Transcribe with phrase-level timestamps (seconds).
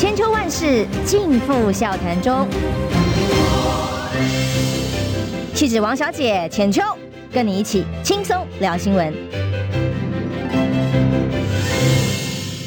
[0.00, 2.48] 千秋万世尽付笑谈中。
[5.52, 6.80] 气质王小姐浅秋，
[7.30, 9.12] 跟你一起轻松聊新闻。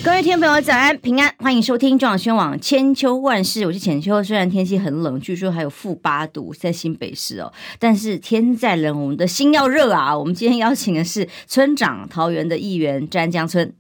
[0.04, 4.24] 各位听众朋友，早安平安，欢迎收听中广宣网千秋万世，我是浅秋。
[4.24, 10.16] 虽然天气很冷，据说还有负八度在新北市哦，但是天再冷，我们的心要热啊！
[10.16, 13.74] 我们今天邀请的是村长桃园的议员詹江村。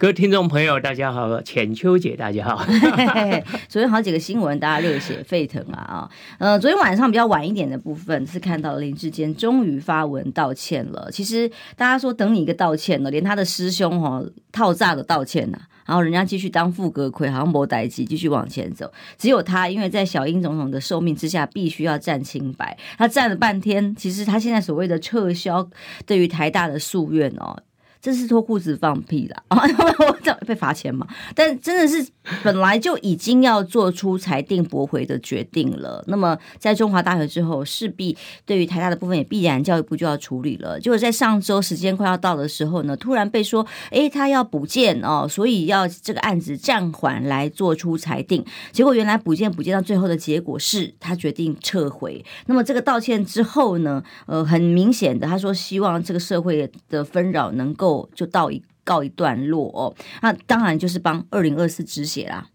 [0.00, 2.64] 各位听众朋友，大家好，浅秋姐，大家好。
[3.68, 6.10] 昨天好几个新闻，大家热血沸腾啊啊！
[6.38, 11.10] 呃，昨天晚上比较晚一点的部分是看到林志坚终于发文道歉了。
[11.12, 18.90] 其实大家说等你一个道歉了，连他的师兄哈套炸的道歉呐、啊，然后人家继续当副阁揆，好像没代志，继续往前走。
[19.18, 22.74] 只有他，因为在小英总统的受命之下，必须要站清白。
[22.96, 25.68] 他站了半天，其实他现在所谓的撤销
[26.06, 27.54] 对于台大的夙愿哦。
[28.02, 29.42] 这是脱裤子放屁啦！
[29.48, 29.58] 啊，
[30.08, 31.06] 我被罚钱嘛？
[31.34, 32.06] 但真的是
[32.42, 36.02] 本来就已经要做出裁定驳回的决定了。
[36.06, 40.80] 那么在中华大学之后，势必对于台大的部分也必然教育部就要处理了。
[40.80, 48.42] 结果在上周时间快要到的时候呢，突然被说，诶，他要补件哦，所以要这个案子暂缓来做出裁定。
[48.72, 52.24] 结果原来补件补件到最后的结果是他决定撤回。
[52.46, 57.89] 那么这个道歉之后呢，呃，很明显的他说希望这个社会的纷扰能够。
[58.14, 62.48] 就到一告一段落哦，那当然就是帮二零二四止血啦。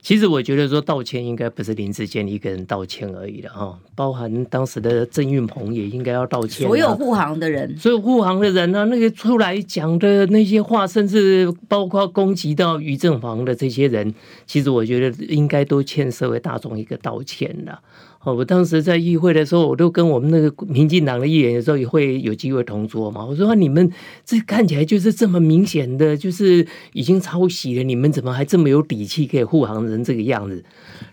[0.00, 6.66] 其实我觉得说道歉应该不是林志坚一个人道歉而已的哈，包含当时的郑运鹏也应该要道歉。
[6.66, 14.12] 所有护航的人，所有护航的人呢、啊，那个出来讲的那些话，甚至包括攻击到于正煌的这些人，
[14.44, 17.78] 其实我觉得应该都欠社会大众一个道歉的。
[18.24, 23.24] 哦，我当时在议会的时候，我都跟我们那个民进党的议员有时候也会有机会同桌嘛。
[23.24, 23.92] 我说你们
[24.24, 30.64] 这看起来就是这么明显的，就是已经抄袭了，你们怎么还这么有底气可以护航成这个样子？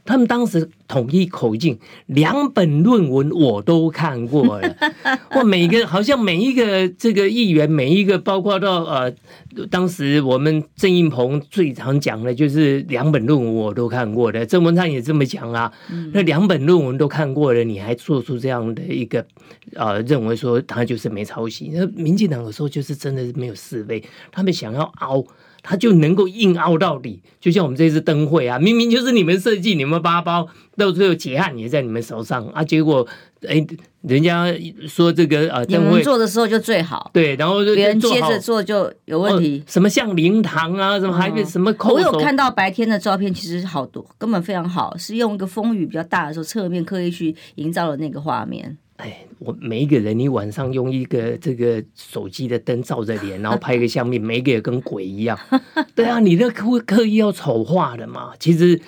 [0.04, 4.76] 他们当时统一口径，两本论文我都看过了。
[5.36, 9.14] 哇，每个好像每一个这个议员，每一个包括到呃，
[9.70, 15.72] 当时我们郑运鹏最常讲的就是两本论文我都看过的，郑文灿也这么讲啊。
[16.14, 19.26] 那两本论文都看过了，你还做出这样的一个
[19.76, 21.72] 呃，认为说他就是没抄袭？
[21.74, 25.24] 那民进党有时候就是真的是没有思维，他们想要凹。
[25.64, 33.08] 他就能够硬凹到底，就像我们这次灯会啊，明明就是你们设计、你们发包，到最后结案也在你们手上啊，结果
[33.44, 33.68] 哎、欸，
[34.02, 34.48] 人家
[34.88, 48.78] 说这个呃，灯会做的时候就最好，对，然后就别人接着做就有问题，哦、什么像灵堂啊，什么还有什么我有看到白天的照片，其实好多，根本非常好，是用一个风雨比较大的时候，侧面刻意去营造了那个画面。
[49.02, 55.38] 哎，我每一个人，你晚上用一个这个手机的灯照着脸，然后拍个相片，每一个也跟鬼一样。
[55.96, 58.34] 对啊，你那刻刻意要丑化的嘛？
[58.40, 58.80] 其实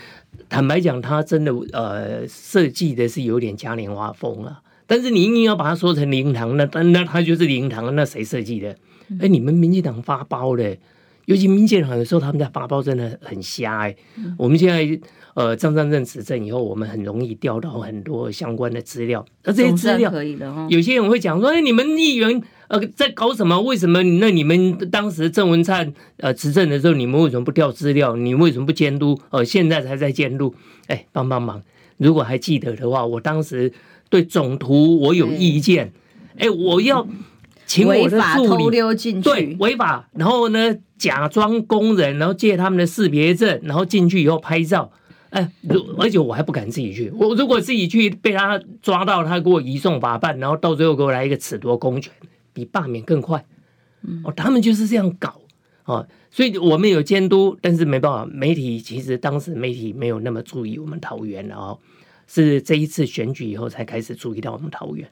[0.47, 4.62] 坦白讲，他真的呃设计的是有点嘉年华风啊。
[4.85, 8.75] 但是你硬要把它说成灵堂，那那他就是灵堂，那谁设计的？
[9.19, 10.78] 哎，你们民进党发包的，
[11.25, 13.95] 尤其民进党有时候他们在发包真的很瞎哎。
[14.38, 15.00] 我们现在。
[15.35, 19.25] 呃，张张政执政以后，我们很容易调到很多相关的资料。
[19.44, 20.67] 那这些资料可以的哈。
[20.69, 23.59] 有些人会讲说：“哎，你们议员呃在搞什么？
[23.59, 24.03] 为什么？
[24.03, 28.16] 那你们当时郑文灿呃执政的时候，你们为什么不调资料？
[28.16, 29.19] 你为什么不监督？
[29.31, 30.53] 呃，现在才在监督？
[30.85, 31.63] 哎，帮帮忙！
[31.97, 33.73] 如果还记得的话，我当时
[34.12, 35.94] 对总图我有意见。
[36.38, 37.07] 哎，我要
[37.73, 40.07] 请我的助理，违法偷溜进去，对，违法。
[40.13, 44.91] 然后呢，假装工人，然后借他们的识别证，然后进去以后拍照。”
[45.34, 45.51] 哎，
[45.97, 47.09] 而且我还不敢自己去。
[47.09, 52.13] 我如果自己去，被他抓到，他给我移送法办，然后到最后给我来一个褫夺公权，
[52.53, 53.44] 比罢免更快。
[54.23, 55.41] 哦，他们就是这样搞
[55.85, 61.79] 哦，所以我们有监督，但是没办法，媒体其实当时媒体没有那么注意我们桃园了哦，
[62.28, 65.09] 是这一次选举以后才开始注意到我们桃园。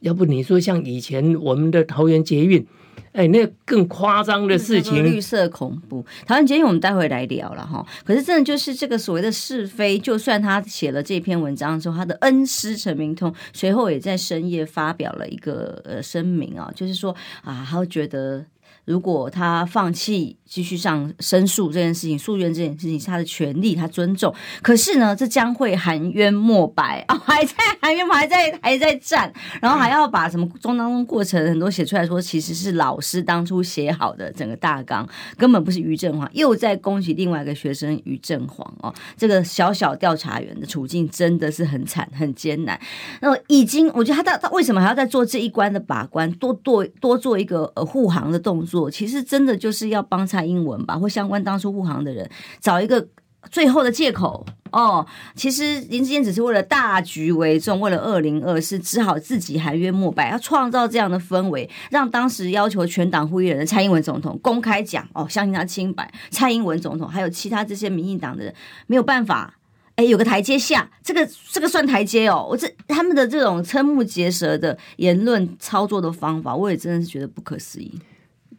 [0.00, 2.66] 要不你说像以前我们的桃园捷运？
[3.12, 6.04] 哎，那更夸张的事情，绿色恐怖。
[6.26, 7.84] 桃园捷运我们待会来聊了哈。
[8.04, 18.44] 可是真的就是这个所谓的是非，就算他写了这篇文章之后，他的恩师陈明通随后也在深夜发表了一个呃声明啊，就是说啊，他会觉得。
[18.88, 24.34] 如果他放弃继续上申诉这件事情、诉愿这件事情是他的权利，他尊重。
[24.62, 27.52] 可是呢，这将会含冤莫白啊，还在
[27.82, 29.30] 含冤，还在还在战，
[29.60, 35.06] 然后还要把什么中当中过程很多写出来说，其实是老师当初写好的整个大纲，
[35.36, 38.94] 根本不是于正煌，又在恭喜另外一个学生于正煌哦。
[39.18, 42.80] 这个小小调查员的处境真的是很惨很艰难。
[43.20, 48.77] 那已经，我觉得他他他为什么还要再做这一关的把关，多多多做一个呃护航的动作？
[48.90, 52.30] 其实真的就是要帮蔡英文吧，或相关当初护航的人
[52.60, 53.08] 找一个
[53.50, 66.12] 最后的借口哦，其实林志坚只是为了大局为重，为了二零二四，只好自己含冤莫败，要创造这样的氛围，让当时要求全党呼吁人的蔡英文总统公开讲哦，相信他清白。
[66.30, 68.54] 蔡英文总统还有其他这些民进党的人
[68.86, 69.54] 没有办法，
[69.94, 72.46] 哎，有个台阶下，这个这个算台阶哦。
[72.50, 77.98] 我这他们的这种瞠目结舌的言论操作的方法，我也真的是觉得不可思议。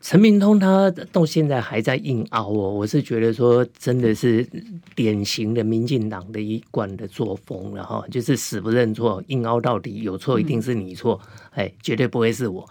[0.01, 4.47] 陈明通他到现在还在硬凹哦，我是觉得说真的是
[4.95, 11.19] 典型的民进党的一贯的作风，然后就是死不认错，硬凹到底，有错一定是你错，
[11.51, 12.67] 哎，绝对不会是我。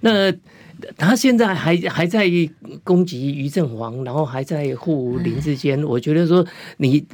[0.00, 0.32] 那
[0.96, 2.26] 他现在还还在
[2.82, 6.46] 攻击于正煌，然后还在护林志坚，我觉得说
[6.78, 7.04] 你。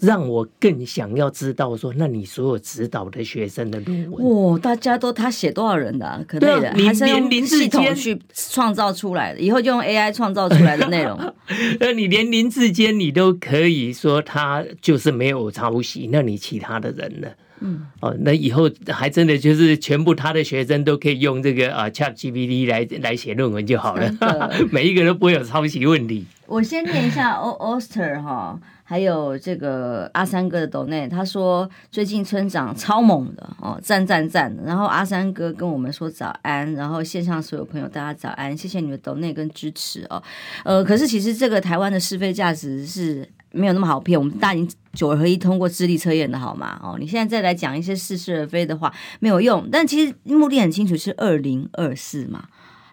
[0.00, 11.18] 让我更想要知道说，那你所有指导的学生的论文，哦，大家都他写多少人的、啊，可对的，还是用系统去创造出来的，以后就用 AI 创造出来的内容。
[11.80, 17.28] 那你连林志坚你都可以说他就是没有抄袭，那你其他的人呢？
[17.60, 24.14] 嗯，哦，那以后还真的就是全部他的学生都可以用这个啊 ChatGPT 来来写论文就好了，
[24.70, 26.24] 每一个都不会有抄袭问题。
[26.48, 28.58] 我先念一下 Oster 哈。
[28.82, 34.56] 还有这个阿三哥的抖内，他说最近村长超猛的哦，赞赞赞！
[34.64, 40.22] 然后阿三哥跟我们说早安，然后线上所有朋友大家早安，谢谢你们抖内跟支持哦。
[40.64, 46.80] 呃，可是其实这个台湾的是非价值是没有那么好骗，我们大家已经九合一通过智力测验的好吗？
[46.82, 48.90] 哦，你现在再来讲一些似是而非的话
[49.20, 52.44] 没有用，但其实目的很清楚，是二零二四嘛。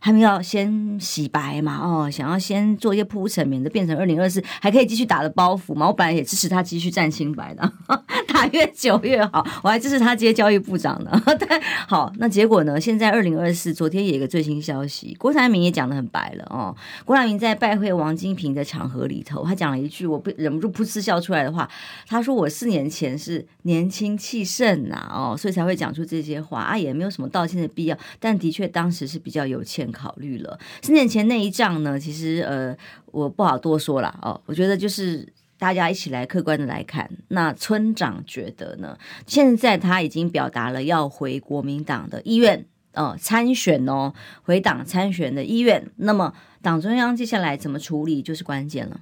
[0.06, 1.80] 他们要先洗白嘛？
[1.82, 5.88] 哦，想要先做一些铺陈，免得变成二零二四还可以继续打的包袱嘛。
[5.88, 7.74] 我本来也支持他继续战清白的，
[8.32, 9.44] 打越久越好。
[9.64, 11.20] 我还支持他接教育部长呢。
[11.40, 12.80] 对，好，那结果呢？
[12.80, 16.76] 现在二零二四，昨天有一个最新消息，郭台铭也讲得很白了哦。
[17.04, 21.68] 郭台铭在拜会王金平的场合里头，他讲了一句我不忍不住噗嗤笑出来的话。
[22.08, 27.98] 他说：“我四年前是年轻气盛呐，哦，所以才会讲出这些话啊，也没有什么道歉的必要。
[28.20, 32.76] 但的确当时是比较有欠。”考虑了十年前那一仗呢，其实呃，
[33.06, 34.40] 我不好多说了哦。
[34.46, 44.14] 我觉得就是大家一起来客观的来看，那村长觉得呢，现在他已经表达了要回国民党的意愿，呃，参选哦，
[44.44, 45.90] 回党参选的意愿。
[45.96, 49.00] 那么党中央接下来怎么处理，就是关键了。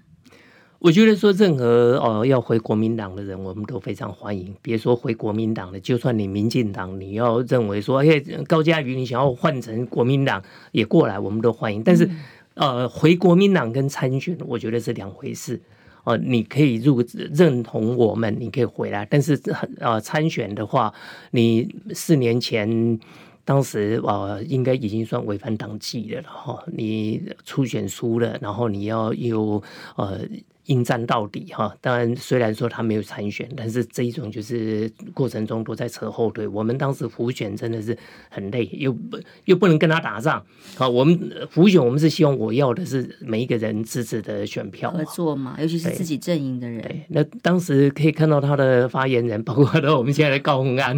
[0.84, 4.54] 我觉得说任何呃要回国民党的人，我们都非常欢迎。
[4.62, 8.20] 别说回国民党的，就算你民进党，你要认为说，哎，
[8.50, 10.44] 高嘉瑜你想要换成国民党
[10.74, 11.82] 也过来，我们都欢迎。
[11.82, 12.10] 但是，
[12.56, 15.62] 呃，回国民党跟参选，我觉得是两回事。
[16.04, 17.02] 呃，你可以入
[17.32, 19.08] 认同我们，你可以回来。
[19.10, 19.42] 但是，
[19.80, 20.94] 呃，参选的话，
[21.32, 23.00] 你四年前
[23.46, 26.62] 当时呃应该已经算违反党纪了哈。
[26.74, 29.64] 你初选输了，然后你要有
[29.96, 30.20] 呃。
[30.68, 31.76] 应战到底哈！
[31.82, 36.48] 当然，虽然说他没有参选，但是这一种就是过程中都在扯后腿。
[36.48, 37.98] 我们当时辅选真的是
[38.30, 40.42] 很累，又不又不能跟他打仗。
[40.76, 41.20] 好，我们
[41.50, 46.82] 辅选，我们是希望我要的是每一个人支持的选票合作嘛，尤其是自己阵营的人。
[46.82, 50.98] 对，那当时可以看到他的发言人，包括到我们现在的高鸿安，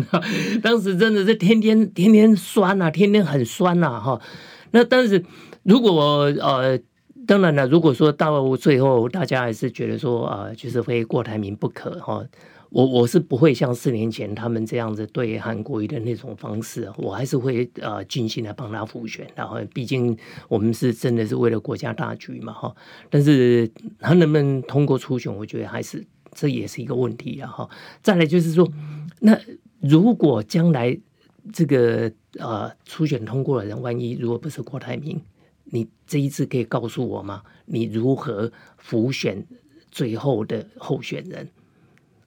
[0.61, 4.21] 当时真的是天天天天酸啊，天天很酸呐哈。
[4.71, 5.23] 那但是
[5.63, 5.91] 如果
[6.39, 6.79] 呃。
[7.27, 12.23] 当然了，如果说到最后大家还是觉得说啊、就是非郭台铭不可哈，
[12.69, 20.15] 我我是不会像四年前他们这样子对韩国瑜的那种方式，我还是会呃尽心来帮他复选，然后毕竟
[20.47, 22.75] 我们是真的是为了国家大局嘛哈。
[23.09, 23.69] 但是
[23.99, 27.69] 他能不能通过初选，我觉得还是这也是一个问题啊哈。
[28.01, 28.69] 再来就是说，
[29.19, 29.39] 那
[29.79, 30.97] 如果将来
[31.53, 35.21] 这个呃初选通过的人，万一如果不是郭台铭？
[35.65, 37.41] 你这一次可以告诉我吗？
[37.65, 39.45] 你如何浮选
[39.91, 41.49] 最后的候选人？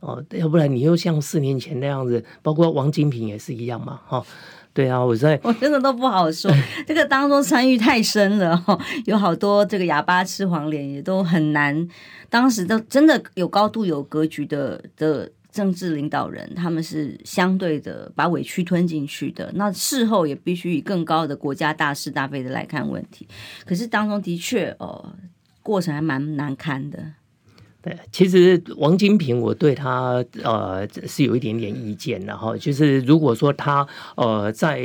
[0.01, 4.01] 哦，要不然你又像四年前那样子，包括王金平也是一样嘛？
[4.07, 4.27] 哈、哦，
[4.73, 6.51] 对啊，我在 我真的都不好说，
[6.87, 11.89] 这个当中参与太深了哈，有好多这个哑巴吃黄连，也都很难。
[12.31, 15.31] 当时都真的有高度、有格局的的。
[15.59, 23.27] 政治领导人，他们是相对的把委屈吞进去的，那事后也必须以更高的国家大是大非的来看问题。
[23.67, 25.13] 可是当中的确，哦，
[25.61, 27.13] 过程还蛮难堪的。
[27.81, 32.57] 对，其实王金平，我对他呃是有一点点意见的哈。
[32.57, 34.83] 就是如果说他呃在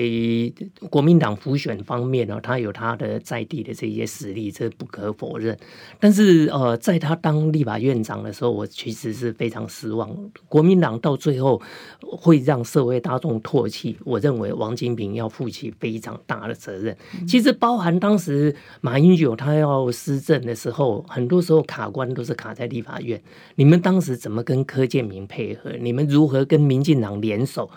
[0.91, 5.57] 国民党辅选方面呢，他有他的在地的这些实力，这不可否认。
[5.99, 10.15] 但是呃，在他当立法院长的时候，我其实是非常失望。
[10.47, 11.59] 国民党到最后
[11.99, 16.95] 会让社会大众唾弃，我认为王金平要负起非常大的责任。
[17.27, 22.92] 其实包含当时马英九他要施政的时候，很多时候卡关都是卡在立法。
[22.93, 23.21] 法院，
[23.55, 25.71] 你们当时怎么跟柯建铭配合？
[25.81, 27.69] 你们如何跟民进党联手？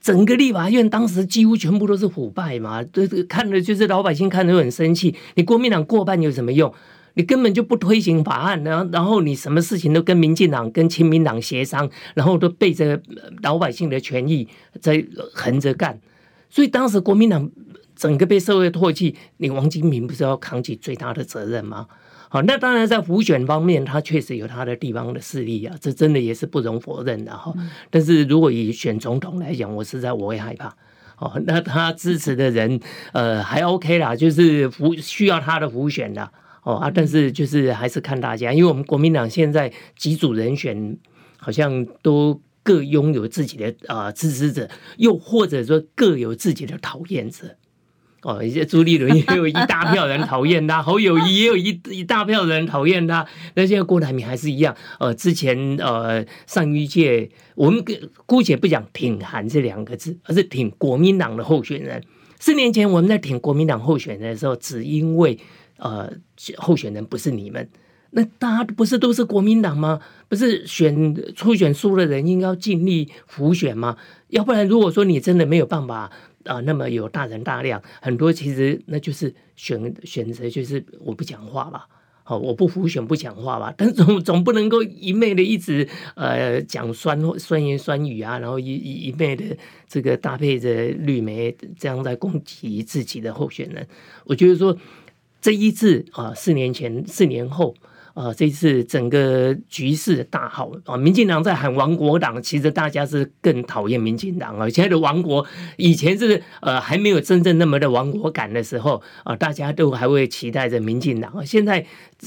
[0.00, 5.14] 整个立法院当时几乎全部都是腐败嘛，这看的就是老百姓看得很生气。
[5.34, 6.72] 你国民党过半有什么用？
[7.14, 13.00] 你根本就不推行法案，然后然后你什么事情都跟民进党、跟亲民党协商，然后都背着
[13.42, 14.48] 老百姓的权益
[14.80, 16.00] 在横着干。
[16.48, 17.50] 所以当时国民党
[17.94, 21.86] 整个被社会唾弃，你王金平不是要扛起最大的责任吗？
[22.34, 27.54] 好，那当然在辅选方面，他确实有他的地方的势力啊，这真的也是不容否认的哈。
[27.90, 30.74] 但是如果以选总统来讲，我实在我会害怕。
[31.16, 32.80] 哦，那他支持的人，
[33.12, 36.32] 呃，还 OK 啦，就是辅需要他的辅选啦
[36.64, 40.98] 哦啊，但是就是还是看大家，因为我们国民党现在几组人选
[41.36, 47.54] 好像都各拥有自己的啊、呃、支持者，又或者说各有自己的讨厌者。
[48.24, 53.26] 哦，一些朱立伦也有一大票人讨厌他，侯友宜也有一一大票人讨厌他。
[53.54, 54.74] 那现在郭台铭还是一样。
[54.98, 57.84] 呃，之前呃上一届，我们
[58.24, 62.02] 姑且不讲挺韩这两个字，而是挺国民党的候选人。
[62.40, 65.38] 四年前我们在挺国民党候选人的时候，只因为
[65.76, 66.10] 呃
[66.56, 67.68] 候选人不是你们，
[68.12, 70.00] 那大家不是都是国民党吗？
[70.30, 73.98] 不是选初选输的人应该尽力辅选吗？
[74.28, 76.10] 要不然如果说你真的没有办法。
[76.44, 81.86] 啊，那么有大人大量，很多其实那就是选选择，就是我不讲话吧，
[82.22, 89.56] 好，我不服选不讲话吧，但是总总不能够一昧的一直呃讲酸酸言酸语啊，然后一一一昧的
[89.88, 93.86] 这个搭配着绿媒这样在攻击自己的候选人，
[94.24, 94.76] 我觉得说
[95.40, 97.74] 这一次啊，四年前四年后。
[98.14, 100.96] 啊，这次整个局势大好啊！
[100.96, 104.68] 民进党在喊亡国党，其实大家是更讨厌民进党啊。
[104.68, 105.44] 现在的亡国，
[105.76, 111.44] 以前是呃还没有真正那么的亡国感的时候啊，大家都还会期待着民进党啊。
[111.44, 111.84] 现在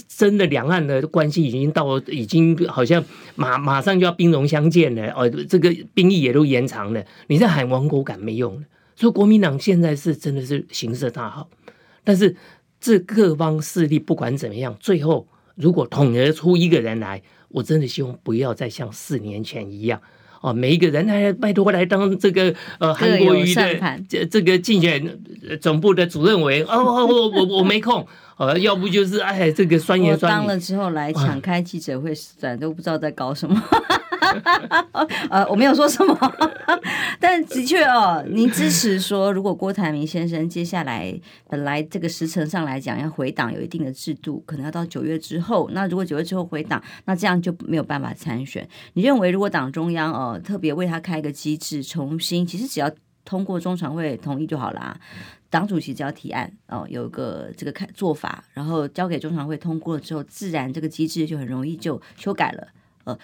[0.09, 3.01] 真的两岸的关系已经到，已经好像
[3.35, 7.01] 马马上就要兵戎相见了哦，这个兵役也都延长了。
[7.27, 8.63] 你在喊亡国感没用了，
[8.97, 11.47] 所以国民党现在是真的是形势大好，
[12.03, 12.35] 但是
[12.81, 15.25] 这各方势力不管怎么样，最后。
[15.57, 19.99] 如果统合出一个人来，我真的希望不要再像四年前一样
[20.39, 25.19] 哦，每一个人来拜托来当这个呃韩国瑜的这这个竞选
[25.59, 28.05] 总部的主任委员哦哦我我我没空，
[28.37, 33.59] 呃要不就是哎这个酸言酸语，当了之后来抢开记者会，咱都不知道在搞什么。
[35.29, 36.17] 呃，我没有说什么，
[37.19, 41.13] 但的确哦，您支持说，如果郭台铭先生接下来
[41.49, 45.69] 本来这个时程上来讲要回党，有一定的制度，可能要到九月之后。
[45.71, 48.67] 那如果九月之后回党，那这样就没有办法参选。
[48.93, 52.91] 你认为，如果党中央哦特别为他开一个机制，重新其实只要
[53.25, 54.99] 通过中常会同意就好啦。
[55.49, 62.67] 党主席只要提案哦，有一个这个看做法，然后交给中常会通过了之后，自然这个机制就很容易就修改了。
[63.05, 63.17] 呃。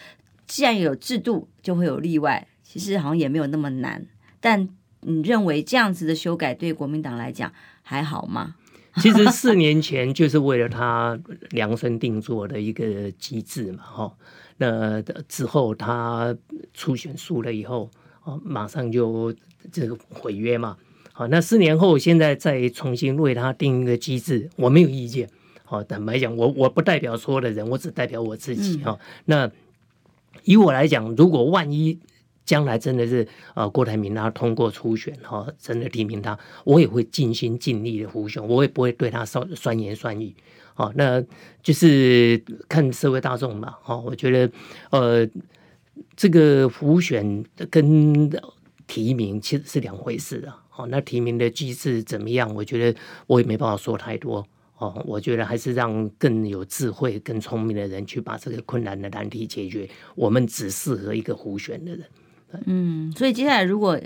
[0.48, 2.48] 既然有制度，就会有例外。
[2.64, 4.04] 其实好像也没有那么难。
[4.40, 4.68] 但
[5.02, 8.56] 你认为这样子的修改对国民党来讲还好吗？
[8.98, 11.20] 其实四年前就是为了他
[11.52, 14.14] 量身定做的一个机制嘛，哈。
[14.58, 16.36] 那之后他
[16.74, 17.92] 初选输了以后，
[18.24, 19.32] 哦，马上就
[19.72, 20.78] 这个毁约嘛。
[21.12, 25.30] 好，那四年后现在再重新为他定一个机制，我没有意见。
[25.64, 28.78] 好，坦白讲，我我不代表所有的人，我只代表我自己。
[28.78, 29.52] 哈、嗯，那。
[30.44, 32.00] 以我来讲，如果万一
[32.46, 40.36] 将来真的是呃郭台铭他通过初选哈，真的提名他，我也会尽心尽力的辅选，我也不会对他酸酸言酸语。
[40.74, 41.24] 好，那
[41.62, 43.76] 就是看社会大众嘛。
[43.82, 44.52] 哈，我觉得
[44.90, 45.28] 呃
[46.16, 48.30] 这个辅选跟
[48.88, 50.62] 提名其实是两回事啊。
[50.70, 52.54] 好，那提名的机制怎么样？
[52.56, 54.46] 我觉得我也没办法说太多。
[54.78, 59.90] 哦，我觉得还是让更有智慧、更聪明的人去把这个困难的难题解决。
[60.16, 62.06] 我们只适合一个胡选的人。
[62.66, 64.00] 嗯，所以接下来如果。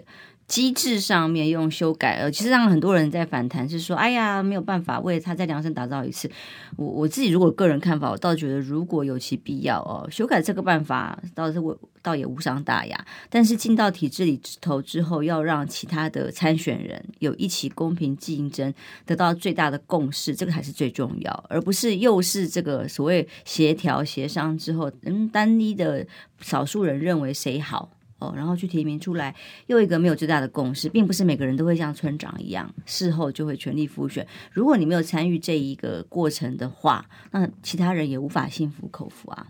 [0.48, 6.32] 机制上面用修改，呃，其实让很多人在反弹，是说，哎呀，没有办法为他再量身打造一次。
[6.78, 13.06] 我我自己如果个人看法，我倒觉得如果有其必要哦，修改这个办法倒是我倒也无伤大雅。
[13.30, 18.74] 但是进到体制里头之后，要让其他的参选人有一起公平竞争，
[19.06, 26.08] 得到最大的共识，这个还是最重要，而不是又是这个所谓协调协商之后，嗯，单一的
[26.40, 27.90] 少数人认为谁好。
[28.20, 29.36] 哦，然后去提名出来，
[29.68, 34.28] 又一个没有最大的共识，并不是每个人都会像村长一样，事后就会全力复选。
[34.52, 39.48] 如果你没有参与这一个过程的话，那其他人也无法心服口服啊。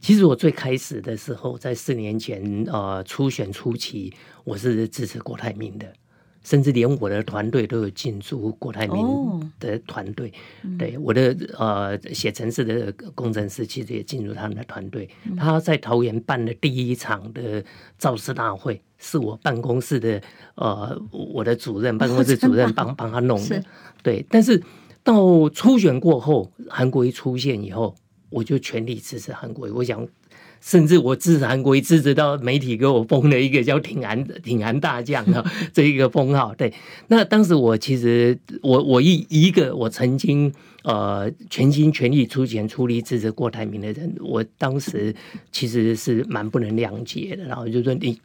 [0.00, 4.12] 其实我最开始的时候，在四年前，呃，初选初期，
[4.44, 5.92] 我是支持郭台铭的。
[6.44, 10.32] 甚至连我的团队都有进驻郭台铭的团队。
[10.62, 15.08] 哦、对，我的呃写程式的工程师其实也进入他们的团队。
[15.24, 17.64] 嗯、他在桃园办的第一场的
[17.98, 20.22] 造势大会，是我办公室的
[20.54, 23.60] 呃我的主任办公室主任 帮帮他弄的。
[24.02, 24.62] 对，但是
[25.02, 27.94] 到初选过后，韩国瑜出现以后，
[28.30, 29.70] 我就全力支持韩国瑜。
[29.70, 30.06] 我想。
[30.64, 35.44] 甚至我支持韩国瑜，支持到媒体给我封了一个叫“挺韩 挺韩大将”的
[35.74, 36.54] 这一个封号。
[36.54, 36.72] 对，
[37.08, 40.50] 那当时我其实我我一一个我曾经
[40.84, 45.14] 呃全心全力出钱出力支持郭台铭的人，我当时
[45.52, 47.44] 其实是蛮不能谅解的。
[47.44, 48.18] 然后就说你。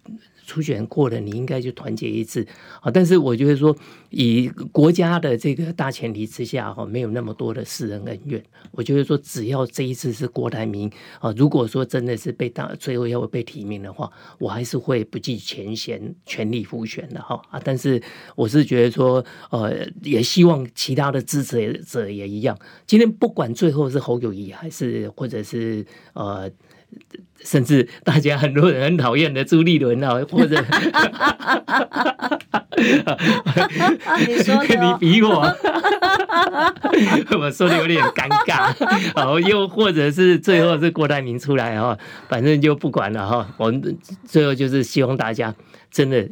[0.49, 2.45] 初选过了，你应该就团结一致
[2.81, 2.89] 啊！
[2.89, 3.75] 但是我觉得说，
[4.09, 8.43] 以国家的这个大前提之下，哈，没有那么多的私人恩怨。
[8.71, 17.61] 我觉得说，只要这一次是郭台铭啊，如果说真的是被当最后要被提名的话，我还是会不计前嫌，全力复选的哈啊！
[17.63, 18.01] 但是
[18.35, 22.57] 我是觉得说，呃，也希望其他的支持者也一样。
[22.87, 26.49] 今天不管最后是侯友宜还是或者是呃。
[27.41, 30.63] 甚至大家很多人很讨厌的朱立伦啊， 或者
[34.27, 35.41] 你说 你比我，
[37.39, 38.75] 我说的有点尴尬。
[39.15, 43.47] 然 后又或者是最后是郭台铭出来哈，反正就不管了哈。
[43.57, 45.55] 我们最后就是希望大家
[45.89, 46.27] 真的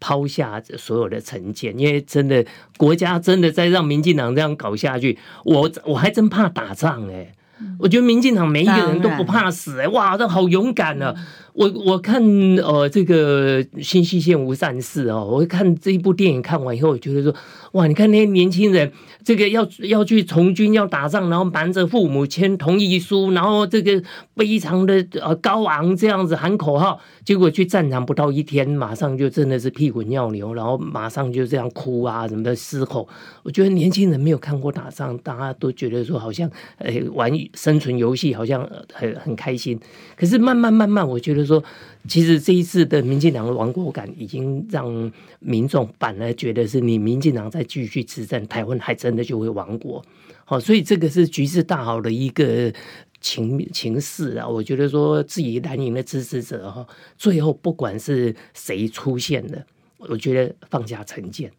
[0.00, 2.44] 抛下所有的成见，因为真的
[2.76, 7.34] 国家真的再让民进党这样搞下去，我我还真怕打仗哎、欸。
[7.78, 11.14] 我觉得民进党每一个人都不怕死哎、欸，哇，这好勇敢呢、啊！
[11.54, 12.22] 我我看
[12.56, 17.34] 呃这个新西线无战事哦，我看这一部电影看完以后，我觉得说
[17.72, 18.90] 哇，你看那些年轻人，
[19.22, 24.02] 这个要要去从军要打仗，然后瞒着父母签同意书，然后这个
[24.34, 33.06] 非常的呃高昂这样子喊口号，结果去战场不到一天，马上就真的是屁滚尿流，然后马上就这样哭啊什么的嘶吼。
[33.42, 39.78] 我觉得年轻人没有看过打仗，大家都觉得说好像呃玩生存游戏好像很很开心，
[40.16, 41.41] 可是慢慢慢慢，我觉得。
[41.42, 41.62] 就是说，
[42.08, 50.04] 其实这一次的民进党的亡国感，已经让民众反而觉得是你民进党再继续执政，台湾还真的就会亡国。
[50.44, 52.72] 好，所以这个是局势大好的一个
[53.20, 54.46] 情情势啊。
[54.46, 59.66] 我觉得说，自己蓝营的支持者哈，最后不管是谁出现的，
[59.98, 61.50] 我觉得放下成见，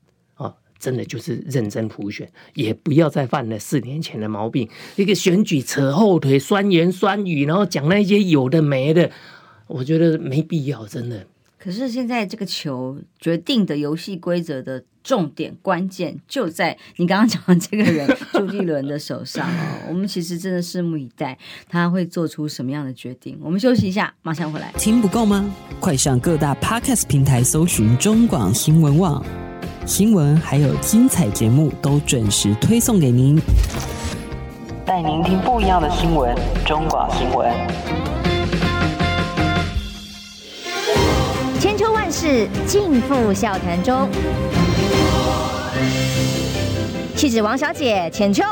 [0.80, 4.68] 真的就是认真普选，也不要再犯了四年前的毛病，
[4.98, 9.10] 一个选举扯后腿、酸言酸语，然后讲那些有的没的。
[9.74, 11.26] 我觉得没必要，真的。
[11.58, 19.88] 可是现在这个球决定的游戏规则的重点关键就在你刚刚讲的这个人朱立伦的手上哦。
[19.90, 21.36] 我们其实真的拭目以待，
[21.68, 23.40] 他会做出什么样的决定。
[23.42, 24.72] 我们休息一下，马上回来。
[24.78, 25.52] 听不够吗？
[25.80, 29.26] 快上各大 Podcast 平台搜寻中广新闻网
[29.88, 33.42] 新闻，还有精彩节目都准时推送给您，
[34.86, 36.38] 带您听不一样的新闻。
[36.64, 38.23] 中广新闻。
[42.16, 44.08] 是尽付笑谈中，
[47.16, 48.44] 气质王小姐浅秋，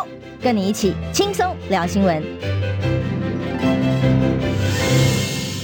[0.42, 2.24] 跟你一起轻松聊新闻。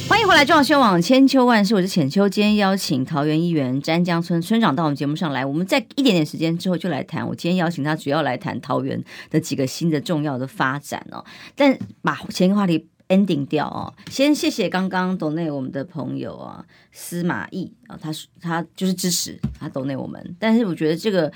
[0.08, 2.30] 欢迎回来，中央新网千秋万世，我是浅秋。
[2.30, 7.28] 今天邀请桃园议员詹江村村长到我们节目上来，我们在一点点时间之后就来谈。
[7.28, 11.26] 我今天邀请他，主要来谈桃园的几个新的重要的发展哦。
[11.56, 12.88] 但把前一个话题。
[13.10, 21.32] Ending 掉哦，先谢谢刚刚懂内我们的朋友啊，司马懿啊，他他就是支持他懂内我们，但是我觉得这个。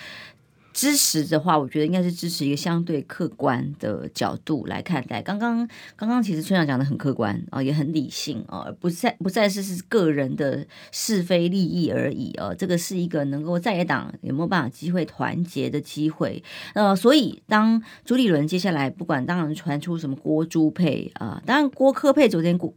[0.73, 5.21] 支持的话，我觉得应该是支持一个相对客观的角度来看待。
[5.21, 12.53] 刚刚刚刚其实村长讲的很客观啊，也很理性啊，不再不再是是个人的是非利益而已啊。
[12.53, 16.43] 这个是一个能够在野党有没有办法机会团结的机会。
[16.73, 22.73] 呃，所以当朱立伦接下来不管当然传出什么郭朱配啊，当然郭柯配昨天郭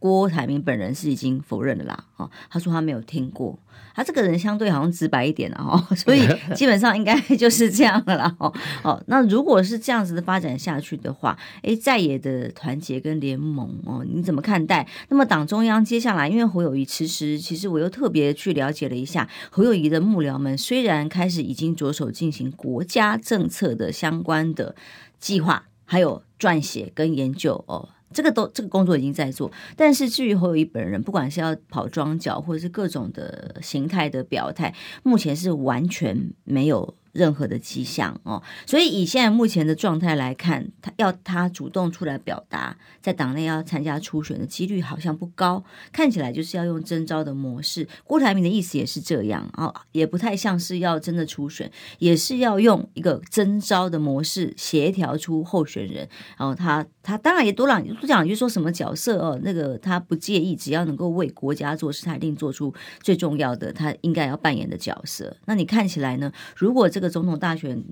[0.00, 3.56] 郭台铭本人是已经否认了啦，啊，他说他没有听过。
[3.94, 8.34] 他这个人相对好像直白一点哦， 所以 基本上应该就是这样的啦。
[8.82, 14.88] 哦，那如果是这样子的发展下去的话，诶，在野的团结跟联盟哦，你怎么看待？
[15.10, 24.74] 那么党中央接下来，因为侯友谊其实，其实我又特别去了解了一下，侯友谊的幕僚们虽然开始已经着手进行国家政策的相关的
[25.18, 27.90] 计划，还有撰写跟研究哦。
[28.12, 47.88] 这个都这个工作已经在做，但是至于侯友谊本人，不管是要跑庄脚，或者是各种的形态的表态，目前是完全没有任何的迹象哦，所以以现在目前的状态来看，他要他主动出来表达，在党内要参加初选的几率好像不高，看起来就是要用征召的模式。
[48.04, 56.08] 郭台铭的意思也是这样、哦，也不太像是要真的初选，也是要用一个征召的模式协调出候选人。
[56.38, 65.36] 然后他他当然也多讲多讲，就说什么角色哦，那个他不介意，只要能够为国家做事，他一定做出最重要的他应该要扮演的角色。
[65.46, 66.30] 那你看起来呢？
[66.56, 67.82] 如果这这个总统大选，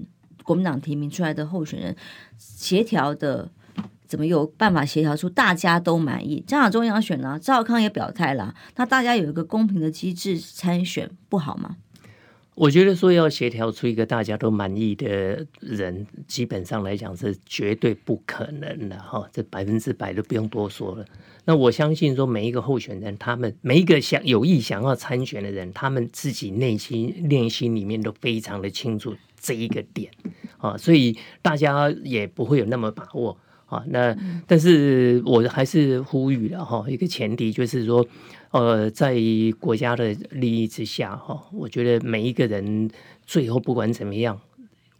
[0.44, 1.96] 国民党提名出来的候选人
[2.36, 3.50] 协调的，
[4.06, 6.44] 怎么有办法协调出大家都满意？
[6.46, 7.38] 加上中央选呢？
[7.40, 11.78] 赵康也表态了，那大家有一个公平的机制参选，不好吗？
[12.58, 21.04] 我觉得说要协调出一个大家都满意的人，基本上来讲是绝对不可能的哈，这百分之百都不用多说了。
[21.44, 30.10] 那我相信说每一个候选人，他们每一个想有意想要参选的人，他们自己内心内心里面都非常的清楚这一个点
[30.58, 33.84] 啊，所以大家也不会有那么把握啊。
[33.86, 34.16] 那
[34.48, 38.04] 但是我还是呼吁了哈，一个前提就是说。
[38.50, 39.16] 呃，在
[39.60, 42.90] 国家的利益之下，哈，我觉得每一个人
[43.26, 44.40] 最后不管怎么样，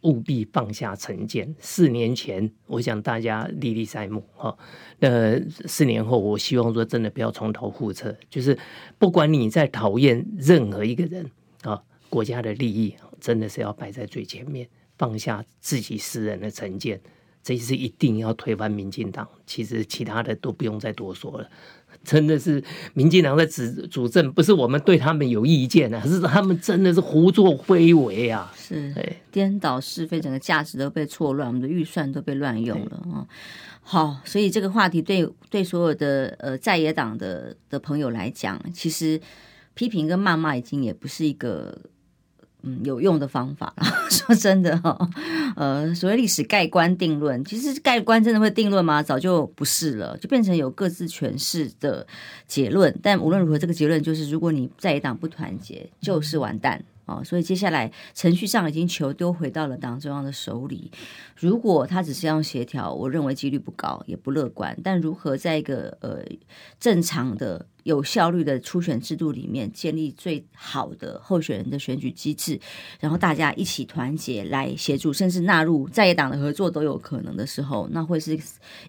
[0.01, 1.55] 务必放下成见。
[1.59, 4.55] 四年前，我想大家历历在目，哈。
[4.99, 8.57] 那四年后，我希望说真的不要重蹈覆辙，就是
[8.99, 11.29] 不管你在讨厌任何一个人
[11.63, 17.01] 啊，国家的利益真的是要摆在最前面，放下自己私人的成见，
[17.41, 19.27] 这一次一定要推翻民进党。
[19.47, 21.49] 其实其他的都不用再多说了。
[22.03, 28.93] 真的是民进党在主主政，不是我们对他们有意见啊，是他们真的是胡作非为啊，是
[29.31, 33.27] 颠倒是非，整个价值都被错乱，我们的预算都被乱用了啊。
[33.81, 39.19] 好，所以这个话题对对所有的呃在野党的的朋友来讲，其实
[39.73, 41.77] 批评跟谩骂已经也不是一个。
[42.63, 43.73] 嗯，有用的方法。
[44.09, 45.09] 说真的哈、哦，
[45.55, 49.01] 呃，所谓历史盖棺定论，其实盖棺真的会定论吗？
[49.01, 52.05] 早就不是了，就变成有各自诠释的
[52.47, 52.93] 结论。
[53.01, 56.83] 但无论如何，这个结论就是，如果你在野党不团结，就是完蛋。
[57.09, 60.91] 哦，所以接下来程序上已经球丢回到了党中央的手里。
[61.35, 64.77] 如果他只是要协调，我认为几率不高，也不乐观。
[64.83, 66.23] 但如何在一个呃
[66.79, 72.59] 正常的、有效率的初选制度里面建立最好的候选人的选举机制，
[72.99, 78.37] 然后大家一起团结来协助，甚至纳入在野党的合作都有可能的时候，那会是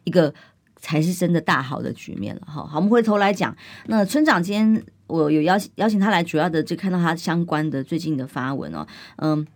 [0.05, 0.35] 一个
[0.77, 2.43] 才是真的大好的局面了。
[2.45, 3.57] 哈，好，我们回头来讲，
[3.87, 4.85] 那村长今天。
[5.11, 9.47] 我有邀请邀请他来，主要的就看到他相关的最近的发文哦，嗯，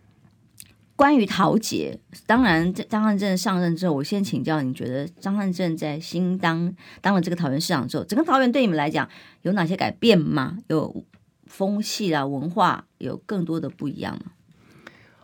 [0.96, 9.08] 关于桃姐，当然张善政上任之后，我先请教，你觉得张善政在新当当了这个桃园市长之后，整个桃园对你们来讲
[9.42, 10.58] 有哪些改变吗？
[10.68, 11.04] 有
[11.46, 14.32] 风气啊，文化有更多的不一样吗？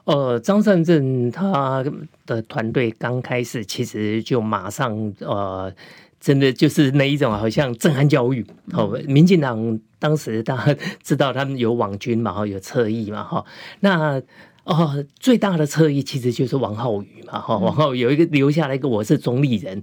[0.05, 1.85] 呃，张善政他
[2.25, 5.75] 的团队刚开始其实就马上呃。
[6.21, 8.47] 真的就是那一种，好像震撼教育。
[8.73, 13.45] 哦，民进党当时大家知道他们有网军嘛，哈，有侧翼嘛，哈。
[13.81, 14.23] 那
[14.65, 17.57] 哦，最大的侧翼其实就是王浩宇嘛，哈。
[17.57, 19.83] 王浩宇有一个留下来一个我是中立人，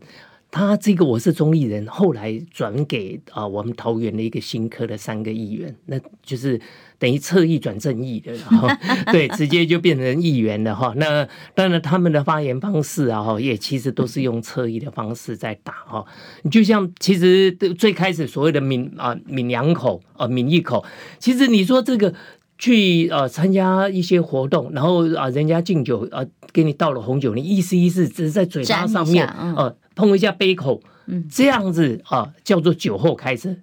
[0.52, 6.62] 他这个我是中立人，后来转给啊我们桃园的一个新科的三个议员，那就是。
[7.00, 8.68] 等于侧翼转正义的，然后
[9.12, 10.94] 对，直接就变成议员了哈。
[10.98, 16.04] 那当然，他们的发言方式啊，哈，也其实都是用侧翼的方式在打哈。
[16.42, 20.84] 你就像其实最开始所谓的抿啊抿两口啊抿一口，
[21.20, 22.14] 其实你说这个
[22.58, 30.82] 去呃参加一些活动，然后啊人家敬酒啊给你倒了红酒，你意思意思只是在嘴巴上面啊碰一下杯口，
[31.30, 33.56] 这样子啊叫做酒后开车。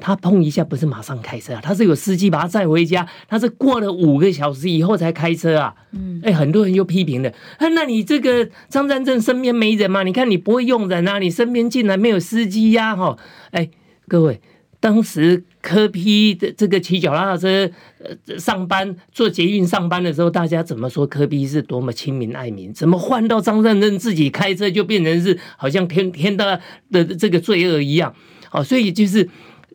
[0.00, 5.74] 他碰一下不是马上开车啊，他是有司机把他载回家，他是过了五个小时以后才开车啊。
[5.90, 10.04] 嗯，哎，很多人就批评了，那你这个张善政身边没人吗？
[10.04, 12.94] 你看你不会用人啊，你身边竟然没有司机呀？
[12.94, 13.18] 哈，
[13.50, 13.68] 哎，
[14.06, 14.40] 各位，
[14.78, 17.68] 当时柯批的这个骑脚踏车
[17.98, 22.72] 呃上班坐捷运上班的时候，大家怎么说柯批是多么亲民爱民？
[22.72, 26.60] 怎么换到张善政自己开车就变成是好像天天大
[26.92, 28.14] 的这个罪恶一样？
[28.52, 29.28] 哦，所以就是。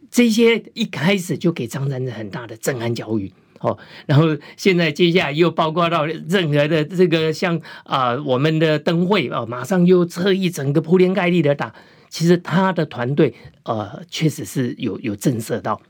[0.10, 11.74] 这些一开始就给张善政很大的震撼教育哦，然后现在接下来又包括到任何的这个像啊我们的灯会啊，马上又侧翼整个铺天盖地的打。
[12.10, 15.82] 其实他的团队呃确实是有有震慑到。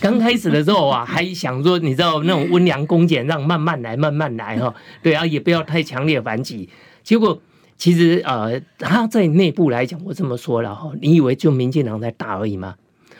[0.00, 6.68] 刚开始的时候啊， 还想说你知道那种温良恭俭让，慢慢来慢慢来哈，对啊，也不要太强烈反击。
[7.04, 7.40] 结果
[7.76, 12.74] 其实呃他在内部来讲，我这么说了哈，你以为就民进党在打而已吗？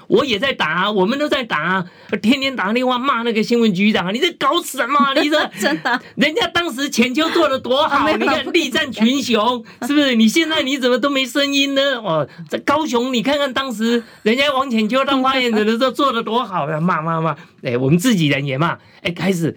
[0.08, 1.86] 我也在打啊，我们都在打啊，
[2.20, 5.14] 天天打电话骂那个新闻局长，你在搞什么？
[5.20, 10.14] 你这真的，人家当时浅秋做的多好， 你看力战群雄，是不是？
[10.14, 11.82] 你现在你怎么都没声音呢？
[12.02, 19.56] 哦，在高雄，你看看当时人家王浅秋当发言人的时候做的多好呀，骂骂骂，哎，我们自己人也骂，哎，开始。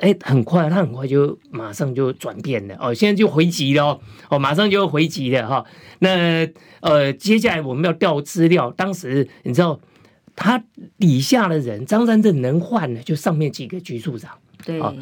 [0.00, 5.64] 哎，很快，他很快就马上就转变了哦，现在就回击了哦，哦，马上就回击了哈。
[6.00, 6.48] 那
[6.80, 9.78] 呃，接下来我们要调资料，当时你知道
[10.36, 10.62] 他
[10.98, 14.30] 底下的人，张三正能换的就上面几个局处长，
[14.64, 14.94] 对啊，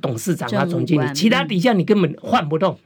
[0.00, 2.78] 董事长啊，总经理，其他底下你根本换不动。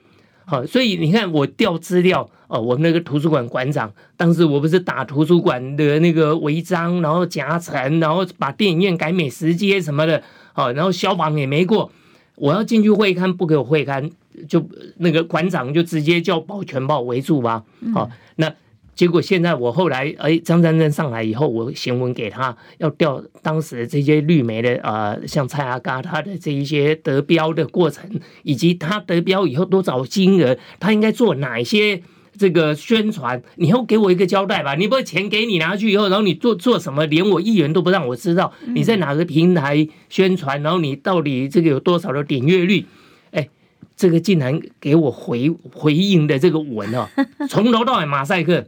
[0.48, 10.22] 好，所以你看我调资料哦，我们那个图书馆馆长，当时我不是打图书馆的那个违章，然后夹层，然后把电影院改美食街什么的。
[10.52, 11.90] 好，然后消防也没过，
[12.36, 14.10] 我要进去会勘，不给我会勘，
[14.48, 14.64] 就
[14.98, 17.64] 那个馆长就直接叫保全把我围住吧。
[17.92, 18.54] 好，那
[18.96, 28.10] 结果现在我后来哎，张善政上来以后，我行文给他要调当时这些绿媒的呃，像蔡阿嘎他的这一些得标的过程，
[28.42, 32.02] 以及他得标以后多少金额，他应该做哪些。
[32.38, 34.74] 这个宣传，你要给我一个交代吧？
[34.74, 42.84] 你不钱给你拿去以后，然后你做做什么，连我议员都不让我知道你在哪个平台宣传，然后你到底这个有多少的点阅率？
[43.30, 43.48] 哎，
[43.96, 47.08] 这个竟然给我回回应的这个文哦，
[47.48, 48.66] 从头到尾马赛克。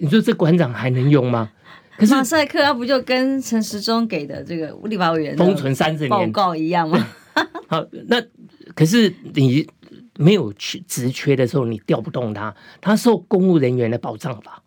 [0.00, 1.50] 你说这馆长还能用吗？
[1.96, 7.06] 可是马赛克他不就跟陈时中给的这个立法委员封存三十年报告一样吗？
[7.68, 8.22] 好，那
[8.74, 9.68] 可是你。
[10.20, 14.60] 没有缺职缺的时候，你调不动他，他受公务人员的保障法。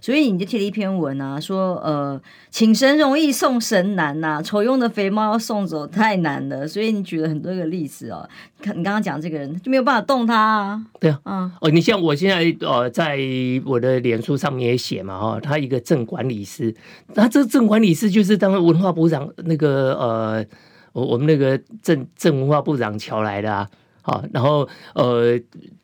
[0.00, 6.66] 所以你就贴了一篇文啊，说呃，请神容易送神难呐、啊，丑用的肥猫要送走太难了。
[6.66, 8.28] 所以你举了很多个例子哦，
[8.62, 10.86] 你刚刚讲这个人就没有办法动他啊。
[10.98, 13.18] 对啊，嗯，哦，你像我现在呃，在
[13.64, 16.74] 我的脸书上面也写嘛，哈，他一个镇管理师，
[17.14, 20.44] 他这个镇管理师就是当文化部长那个呃，
[20.92, 23.68] 我我们那个镇镇文化部长乔来的啊。
[24.02, 25.38] 好，然后呃，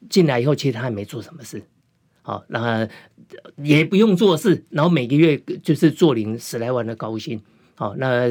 [0.09, 1.63] 进来以后，其实他也没做什么事，
[2.27, 2.89] 好，那
[3.63, 7.41] 也不用做事，然后每个月就是做领十来万的高薪，
[7.77, 8.29] 好，那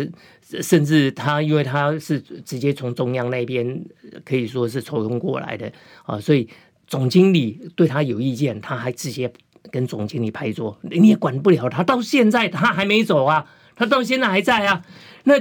[0.62, 3.86] 甚至他因为他是直接从中央那边
[4.26, 5.72] 可以说是抽用过来的
[6.04, 6.50] 啊，所以
[6.86, 9.32] 总经理对他有意见，他还直接
[9.72, 14.84] 跟总经理拍桌，你也管不了他，到现在他还没走啊，他到现在还在啊，
[15.24, 15.36] 那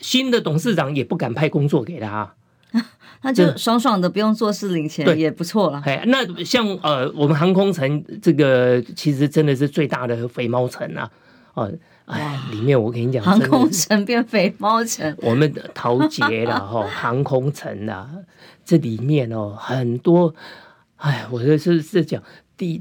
[0.00, 2.36] 新的董事长也不敢派工作给他。
[3.22, 5.80] 那就爽爽的不用做事领钱也不错了。
[5.84, 11.08] 哎，那像呃，我们航空城这个其实真的是最大的肥猫城啊！
[11.54, 11.72] 哦，
[12.06, 18.10] 哎，里面我跟你讲，航空城变肥猫城，我们桃捷了哈， 航空城啊，
[18.64, 20.34] 这里面哦很多，
[20.96, 22.22] 哎，我这是是讲。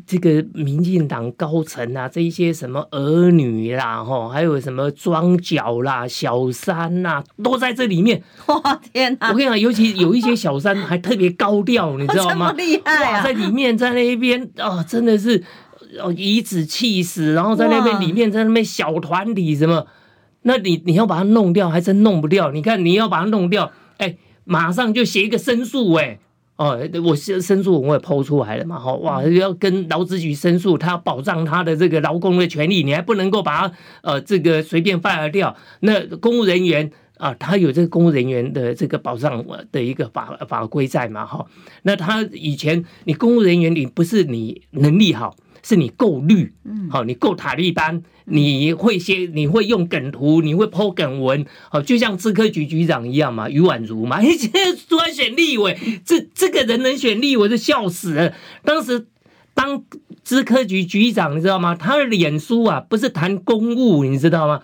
[0.06, 8.22] 这个民进党高层啊，这一些什么儿女啦，吼，还有什么庄脚啦、小三呐，都在这里面。
[8.48, 9.30] 哇天哪！
[9.30, 12.52] 我跟你讲，尤其有一些小三还特别高调，你知道吗？
[12.58, 13.24] 厉害啊！
[13.24, 15.44] 在里面，在那边哦，真的是
[16.00, 19.86] 哦颐指气使，然后在那边里面在那边小团体什么，
[20.44, 22.52] 那你你要把它弄掉，还真弄不掉。
[22.52, 26.20] 你看你要把它弄掉，哎，马上就写一个申诉，哎。
[26.62, 35.56] 哦，我申申诉我也抛出来了嘛，哈，哇，要跟劳资局申诉，他要保障他的这个劳工的权利，你还不能够把他呃这个随便放而掉。
[35.80, 41.43] 那公务人员啊，他有这个公务人员的这个保障的一个法法规在嘛，哈。
[41.82, 45.36] 那他以前你公务人员，你不是你能力好。
[45.63, 58.34] 是你够绿，嗯好，你够塔利班，你会写，你会用梗图，你会 po 梗文，好，就像资科局局长一样嘛，余婉如嘛， 哎，现在突然选立委，这这个人能选立委，就笑死了。
[58.63, 59.08] 当时
[59.54, 59.84] 当
[60.24, 61.76] 资科局局长，你知道吗？
[61.76, 64.62] 他的脸书啊，不是谈公务，你知道吗？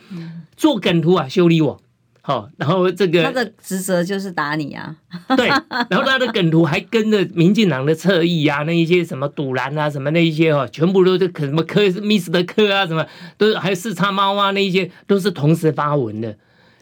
[0.55, 1.81] 做梗图啊，修理我。
[2.27, 4.93] 好，然后这个他的职责就是打你啊，
[5.37, 5.47] 对，
[5.89, 16.35] 然后他的梗图还跟着民进党的侧翼啊，那一些什么堵拦啊，什么那一些哦，全部都是可什么科 Miss 的科啊，什么都还有四叉猫啊，那一些都是同时发文的。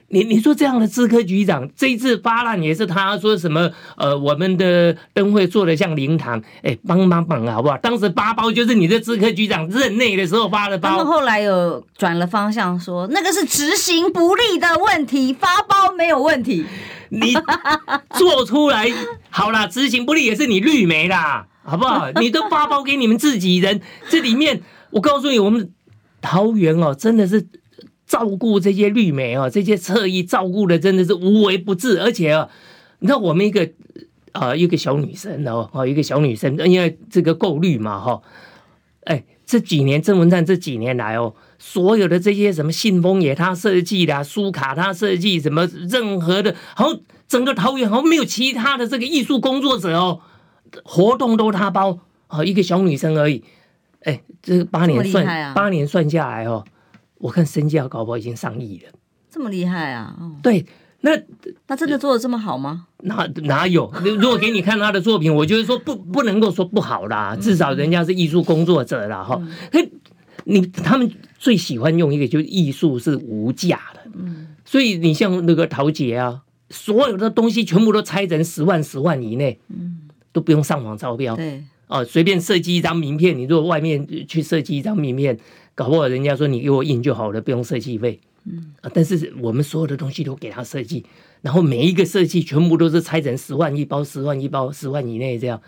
[0.08, 3.72] 你你说这样的资科局长这一次发难也是他说什么？
[3.98, 7.78] 呃，我们的灯会做的像灵堂，哎，帮帮忙好不好？
[7.80, 10.90] 当时发包就是你的资科局长任内的时候发的包。
[10.90, 16.66] 他们后来有转了方向说，说那个是执行不力的问题，发包没有问题。
[17.10, 17.34] 你
[18.12, 18.88] 做出来
[19.32, 22.12] 好啦，执行不力也是你绿媒啦，好不好？
[22.22, 25.72] 你都发包给你们自己人，这里面我告诉你，我们
[26.22, 27.48] 桃园哦，真的是。
[28.06, 32.50] 照顾这些绿媒啊，这些侧翼照顾的真的是无微不至，而且啊，
[33.00, 33.64] 你看我们一个
[34.32, 38.22] 啊、呃，一个小女生哦，哦，一个小女生，因为这个够绿嘛哈，
[39.06, 50.22] 哎，这几年郑文灿这几年来哦，所有的这些什么信封也他设计的，书卡他设计，什么任何的，好像整个桃园好像没有其他的这个艺术工作者哦，
[50.84, 53.44] 活动都他包啊，一个小女生而已。
[54.02, 56.64] 哎，这八年算、啊、八年算下来哦，
[57.18, 58.92] 我看身价搞不好已经上亿了。
[59.30, 60.16] 这么厉害啊！
[60.20, 60.66] 哦、对。
[61.02, 61.12] 那
[61.68, 62.88] 他真的做的这么好吗？
[63.04, 63.94] 哪哪有？
[64.18, 69.24] 如果给你看他的作品，我就是说不不能够说不好啦，至少人家是艺术工作者啦。
[69.24, 69.40] 哈。
[69.72, 69.88] 嘿，
[70.46, 74.02] 你他们最喜欢用一个，就是艺术是无价的。
[74.16, 80.00] 嗯，所以你像那个陶杰啊，所有的东西全部都拆成十万、十万以内，嗯，
[80.32, 81.36] 都不用上网招标。
[81.36, 85.38] 对，哦，随便设计一张名片，你如果外面去设计一张名片，
[85.76, 88.20] 搞不好人家说你给我印就好了，不用设计费。
[88.46, 91.04] 嗯，但是我们所有的东西都给他设计，
[91.42, 95.60] 然后每一个设计全部都是拆成十万一包，十万一包，十万以内这样。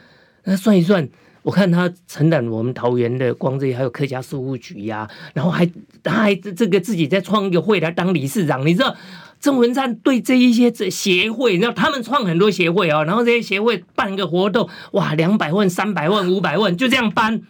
[0.44, 1.10] 那算一算，
[1.42, 5.68] 我看他承揽我们桃园的光这些，还有客家事务局呀、啊，然后还
[6.04, 8.64] 他还这个自己再创一个会来当理事长。
[8.66, 8.96] 你知道
[9.40, 17.42] 郑文灿对这一些这协会，你知道他们创很多协会啊，然后这些协会办个活动，哇，两百万、三百万、五百万就这样搬。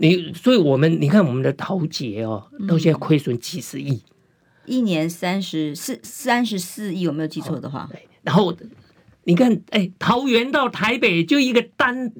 [0.00, 4.02] 你所以我们你看我们的陶杰哦，到现在亏损几十亿。
[4.64, 7.86] 一年三十四三十四亿，有没有记错的话？
[7.92, 8.56] 对，然后
[9.24, 12.10] 你看，哎，桃园到台北就一个单。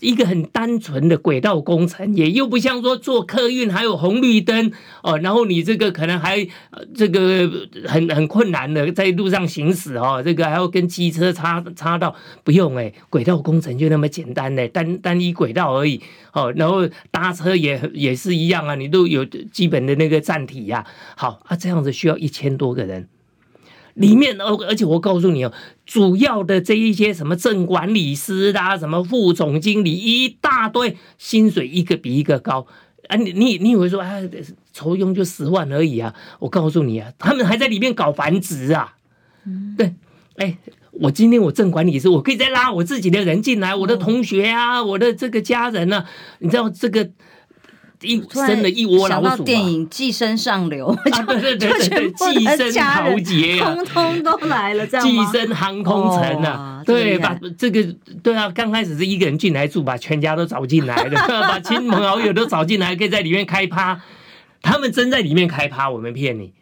[0.00, 6.46] 一个很单纯的轨道工程，也又不像说做客运还有红绿灯哦，然后你这个可能还
[6.94, 7.50] 这个
[7.86, 16.00] 很很困难的在路上行驶哦，这个还要跟机车插插到，不用哎，轨道工程就那么简单呢，单单一轨道而已
[16.32, 20.84] 哦，然后搭车也也是一样啊，你都有基本的那个站体呀，
[21.16, 23.08] 好啊，这样子需要一千多个人。
[23.94, 25.52] 里面而，而且我告诉你哦，
[25.84, 32.66] 主要的这一些什么正管理师啦，什么副总经理一大堆，薪水一个比一个高
[33.08, 33.16] 啊！
[33.16, 34.20] 你你你以为说啊，
[34.72, 36.14] 酬佣就十万而已啊？
[36.38, 38.94] 我告诉你啊，他们还在里面搞繁殖啊！
[39.44, 39.94] 嗯，对，
[40.36, 40.58] 哎，
[40.92, 46.06] 我今天我正管理师，我可以再拉我自己的人进来，我的同学啊，我的这个家人啊，
[46.38, 47.10] 你知道这个。
[48.02, 57.82] 一生了一窝老鼠，啊，想到电影《寄生上流》啊，对对对对，寄生豪杰啊，通通都来了，这样寄生航空城啊，对，把这个
[58.22, 64.00] 对啊，刚开始是一个人进来住，把全家都找进来了， 把亲朋好友都找进来，可以在里面开趴。
[64.62, 66.52] 他们真在里面开趴，我没骗你。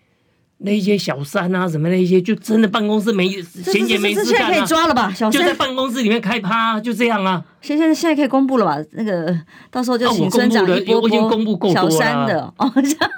[0.60, 4.46] 那一些小三啊，什么那些，就真的办公室没闲闲没事干啊。
[4.46, 5.12] 现在可以抓了吧？
[5.14, 7.44] 小三就在办公室里面开趴，就这样啊。
[7.60, 8.76] 现在现在可以公布了吧？
[8.92, 9.38] 那个
[9.70, 11.02] 到时候就请村长一波波。
[11.02, 11.90] 我已经公布够多了。
[11.90, 12.72] 小三的哦，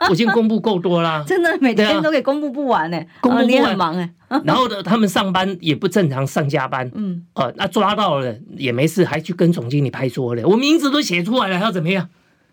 [0.09, 1.25] 我已经公布够多了。
[1.27, 4.11] 真的每天都给公布不完呢，公布不完，你很忙哎。
[4.45, 10.47] 然后呢，他们上班也不正常上加班，嗯，哦，那抓到了也没事，还去跟总经理拍桌了。
[10.47, 12.09] 我名字都写出来了，还要怎么样？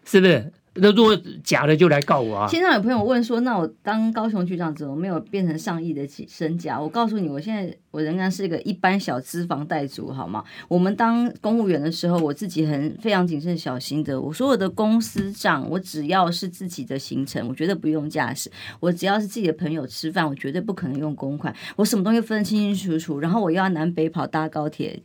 [0.06, 0.54] 是不是？
[0.80, 2.48] 那如果假的就来告我啊！
[2.48, 10.44] 经常有朋友问说：“那我当高雄局长怎么没有变成上亿的身价？”我告诉你，我现在我仍然是一个一般小资房贷族，好吗？
[10.68, 14.20] 我们当公务员的时候，我自己很非常谨慎小心的。
[14.20, 18.52] 我所有的公司账，我只要是自己的行程，我绝对不用驾驶。
[18.80, 21.56] 我只要是自己的朋友吃饭，我绝对不可能用公款。
[21.76, 25.02] 我什么东西分得清清楚楚，然后我又要南北跑搭高铁。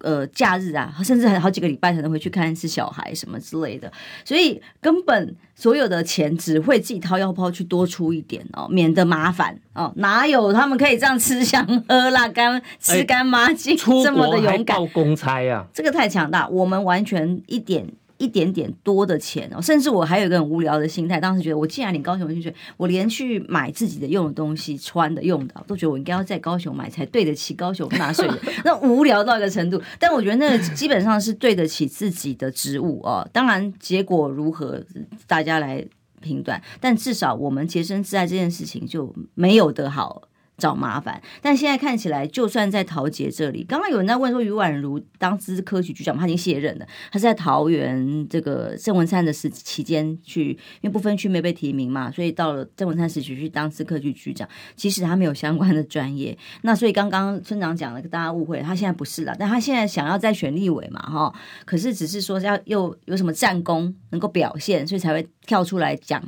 [0.00, 3.90] 呃，假日啊，甚至还好几个礼拜才能回去看一次小孩什么之类的，
[4.24, 9.92] 所以根本所有的钱只会自己掏腰包去多出一点哦，免得麻烦哦。
[9.96, 14.86] 哪有他们可以这样吃香喝辣干吃干抹净这么的勇敢？
[14.88, 17.86] 公差啊，这个太强大，我们完全一点。
[18.18, 28.38] 一点点多的钱哦，甚至我还有一个很无聊的心态，当时觉得我既然领高雄薪水，我连去买自己的用的东西、穿的用的，都觉得我应该要在高雄买才对得起高雄纳税人。
[28.64, 33.28] 那无聊到一个程度，但我觉得那个基本上是对得起自己的职务哦。
[33.32, 34.82] 当然结果如何，
[35.26, 35.84] 大家来
[36.20, 40.22] 评断，但至少我们洁身自爱这件事情就没有得好。
[40.62, 56.38] 找麻烦，但现在看起来，就算在陶杰这里，刚刚有人在问说，余宛如当资科局局长，他已经卸任了，他是在桃园这个郑文灿的时期间去，因为不分区没被提名嘛，所以到了郑文灿时期去当资科局局长，其实他没有相关的专业。
[56.60, 66.22] 那所以刚刚村长讲了，大家误会，他现在不是了，但他现在想要再选立委嘛，哈，可是只是说要又有什么战功能够表现，所以才会跳出来讲。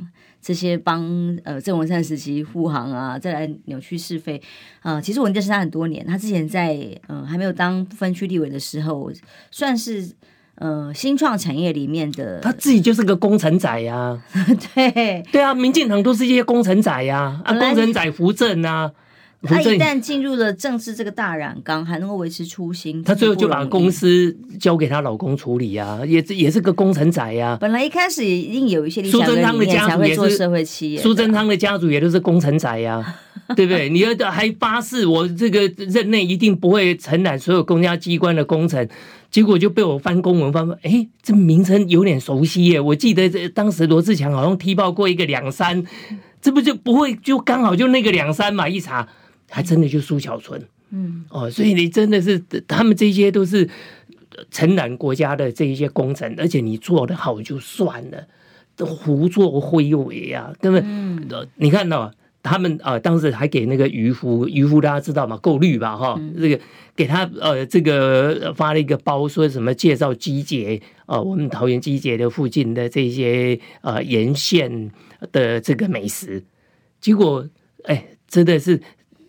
[0.45, 1.03] 这些帮
[1.43, 4.37] 呃郑文灿时期护航啊，再来扭曲是非
[4.81, 6.05] 啊、呃，其实我认识他很多年。
[6.05, 6.75] 他之前在
[7.07, 9.11] 嗯、呃、还没有当不分区立委的时候，
[9.49, 10.07] 算是
[10.57, 12.39] 呃新创产业里面的。
[12.41, 14.21] 他自己就是个工程仔呀、 啊，
[14.75, 18.91] 对对啊，民进党都是一些工程仔呀、啊，啊工程仔扶正啊。
[19.45, 27.57] 他一旦进入了政治这个大染缸，还能够维持初心，他最后就把公司交给他老公处理啊，也也是个工程仔呀、啊。
[27.59, 32.95] 本来一开始一定有一些苏贞昌的家族也是社会企业，苏贞昌的家族也都是工程仔呀、
[33.47, 33.89] 啊，对 不对？
[33.89, 38.87] 你要还发誓我这个任内一定不会承揽所有公家机关的工程。
[39.31, 42.79] 结果就被我翻公文翻，哎，这名称有点熟悉耶！
[42.79, 45.83] 我记得这当时罗志强好像踢爆过一个两三，
[46.41, 48.69] 这不就不会就刚好就那个两三嘛？
[48.69, 49.05] 一查
[49.49, 53.69] 还真的就苏小春，嗯，哦，所以你真的是他们这些都是
[54.51, 58.27] 承揽国家的这一些工程，而且你做的好就算了，
[58.75, 62.11] 都胡作非为啊，根本，嗯、你看到。
[62.47, 65.35] 他们啊、呃，当时还给那个渔夫，渔夫大家知道吗？
[65.37, 65.97] 够绿吧？
[65.97, 66.59] 哈、嗯，这个
[66.95, 74.91] 给他呃，这个发了一个包，说什么介绍机捷啊，我们桃园机捷的附近的这些呃沿线
[75.31, 76.43] 的这个美食，
[77.01, 77.49] 结果
[77.85, 78.79] 哎，真的是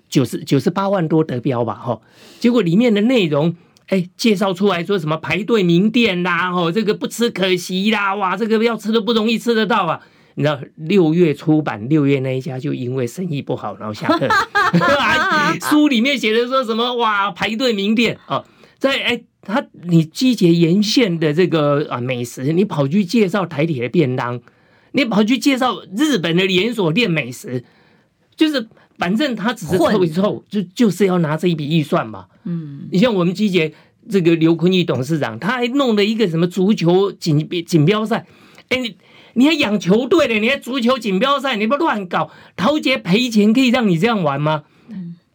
[0.09, 1.74] 九十九十八万多得标吧？
[1.74, 2.00] 哈，
[2.40, 3.54] 结果里面的内容
[3.88, 10.00] 哎，介绍出来说什么排队名店啦，哦，这个不吃可惜啦，哇，这个要吃都不容易吃得到啊。
[10.38, 14.28] 你知道六月出版，六月那一家就因为生意不好，然后下课。
[15.70, 16.94] 书里面写的说什么？
[16.96, 18.44] 哇，排队名店啊，
[18.78, 24.38] 在哎，他你季节沿线的这个啊美食，你跑去介绍台铁的便当，
[24.92, 27.64] 你跑去介绍日本的连锁店美食，
[28.36, 28.68] 就是
[28.99, 32.26] 反正他只是凑一凑，就就是要拿这一笔预算嘛。
[32.44, 33.72] 嗯，你像我们基捷
[34.09, 38.26] 这个刘坤义董事长，他还弄了一个什么足球锦锦标赛，
[38.68, 38.97] 哎你。
[39.38, 42.30] 你还养球队的，你还足球锦标赛，你不乱搞？
[42.57, 44.62] 陶杰赔钱可以让你这样玩吗？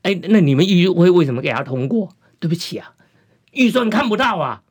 [0.02, 2.10] 哎，那你们议会为什么给他通过？
[2.40, 2.94] 对不起啊，
[3.52, 4.64] 预算看不到啊。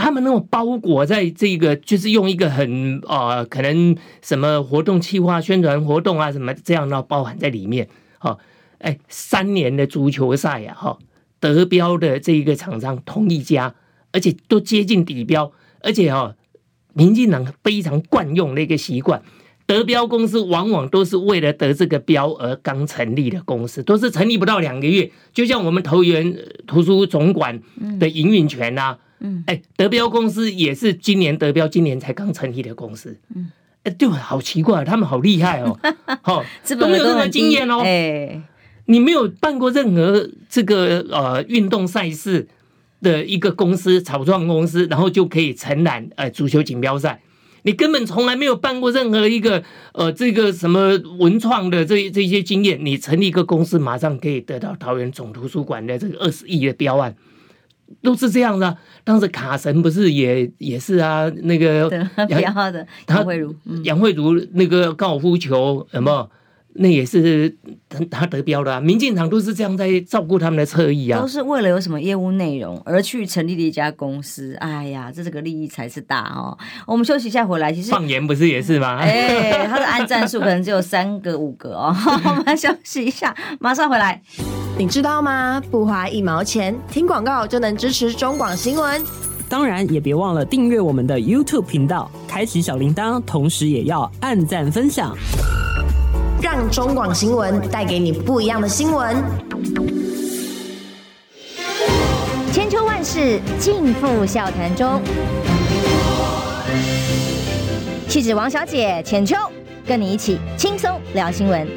[0.00, 7.86] 他们那种包裹在这个，就是用一个很呃，可能什么活动企划、宣传活动啊，什么这样的包含在里面。
[8.18, 8.38] 哈，
[8.78, 10.98] 哎，三年的足球赛呀，哈，
[11.38, 13.74] 得标的这一个厂商同一家，
[14.12, 16.34] 而且都接近底标，而且哈。
[16.92, 19.22] 民进党非常惯用的一个习惯，
[19.64, 26.36] 得标公司往往都是为了得这个标而刚成立的公司，都是成立不到两个月，就像我们投园
[26.66, 27.62] 图书总馆
[28.00, 33.50] 的营运权呐，嗯，哎，德标公司也是今年德标，今年才刚成立的公司，嗯，
[33.84, 35.78] 哎，就好奇怪，他们好厉害哦，
[36.22, 36.44] 好，
[36.78, 38.42] 都没有任何经验哦，哎，
[38.86, 42.48] 你没有办过任何这个呃运动赛事。
[43.02, 47.18] 的一个公司，草创公司，然后就可以承揽呃足球锦标赛。
[47.62, 49.62] 你根本从来没有办过任何一个
[49.94, 57.16] 呃这个什么文创的这这些经验，你成立一个公司，马上可以得到桃园总图书馆的这个二十亿的标案，
[58.02, 58.76] 都是这样的。
[59.04, 61.90] 当时卡神不是也也是啊，那个
[62.28, 66.30] 杨的杨慧茹，杨慧茹那个高尔夫球有没有？
[66.74, 67.56] 那也是
[68.10, 68.80] 他得标的啊！
[68.80, 74.54] 民进党都是这样在照顾他们的侧翼啊，都是为了有什么业务内容而去成立的一家公司。
[74.60, 76.56] 哎呀，这这个利益才是大哦。
[76.86, 78.98] 我们休息一下回来，其实放言不是也是吗？
[78.98, 81.94] 哎，他的按赞数可能只有三个五个哦。
[82.38, 84.22] 我们休息一下，马上回来。
[84.78, 85.60] 你知道吗？
[85.70, 89.02] 不花一毛钱，听广告就能支持中广新闻。
[89.48, 95.14] 当然也别忘了订阅我们的 YouTube 频道，开启小铃铛，同时也要按赞分享。
[96.42, 99.14] 让中广新闻带给你不一样的新闻。
[102.50, 105.02] 千秋万世尽付笑谈中。
[108.08, 109.36] 气质王小姐浅秋，
[109.86, 111.68] 跟你一起轻松聊新闻。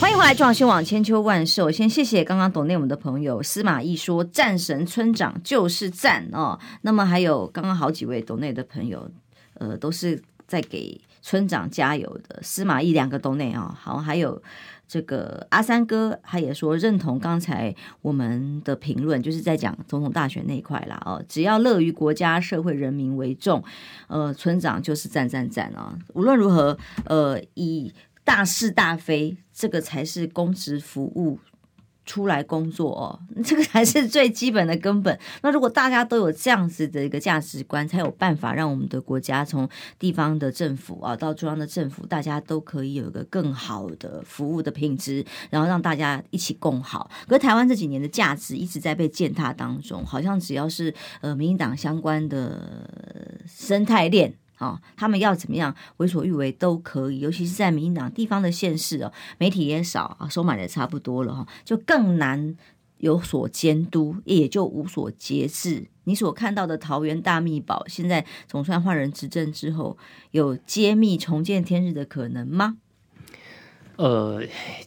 [0.00, 1.62] 欢迎回来，中广新闻网千秋万世。
[1.62, 9.10] 我先谢谢刚刚抖内我们的朋友司马懿说：“战神村长就是赞哦。”那么还有刚刚好几位抖内的朋友，
[9.58, 10.98] 呃，都是在给。
[11.26, 14.40] 村长加油的司马懿两个都内啊，好，还有
[14.86, 23.60] 这个阿三哥，他也说认同刚才我们的评论，就是在讲总统大选那一块啦哦，只要乐于国家、社会、人民为重，
[24.06, 25.98] 呃，村长就是赞赞赞啊！
[26.14, 31.40] 无论如何，呃，以大是大非，这个才是公职服务。
[32.06, 35.18] 出来工作哦， 这个才是最基本的根本。
[35.42, 47.10] 那如果大家都有这样子的一个价值观，才有办法让我们的国家从地方的政府啊到中央的政府，大家都可以有一个更好的服务的品质，然后让大家一起共好。
[47.26, 54.34] 可是台湾这几年的价值一直在被践踏当中，好像只要是呃民进党相关的生态链。
[54.56, 62.56] 啊，他们要怎么样为所欲为都可以，尤其是在民进党地方的县市哦，媒体也少啊，收买的差不多了哈，就更难
[62.98, 65.86] 有所监督，也就无所节制。
[66.04, 69.98] 你所看到的桃园大秘宝，现在总算换人执政之后，
[70.30, 72.78] 有揭秘重见天日的可能吗？
[73.96, 74.42] 呃，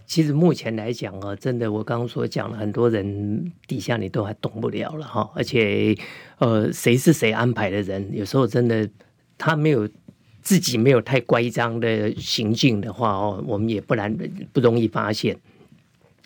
[0.06, 5.30] 其实目前来讲啊，真的，我刚刚所讲了，很多人底下你都还懂不了了哈。
[5.36, 5.98] 而且，
[6.38, 8.88] 呃，谁是谁安排的人，有时候真的
[9.40, 9.90] 他没有
[10.44, 14.16] 自己没有太乖张的行径的话哦，我们也不然
[14.54, 15.36] 不容易发现。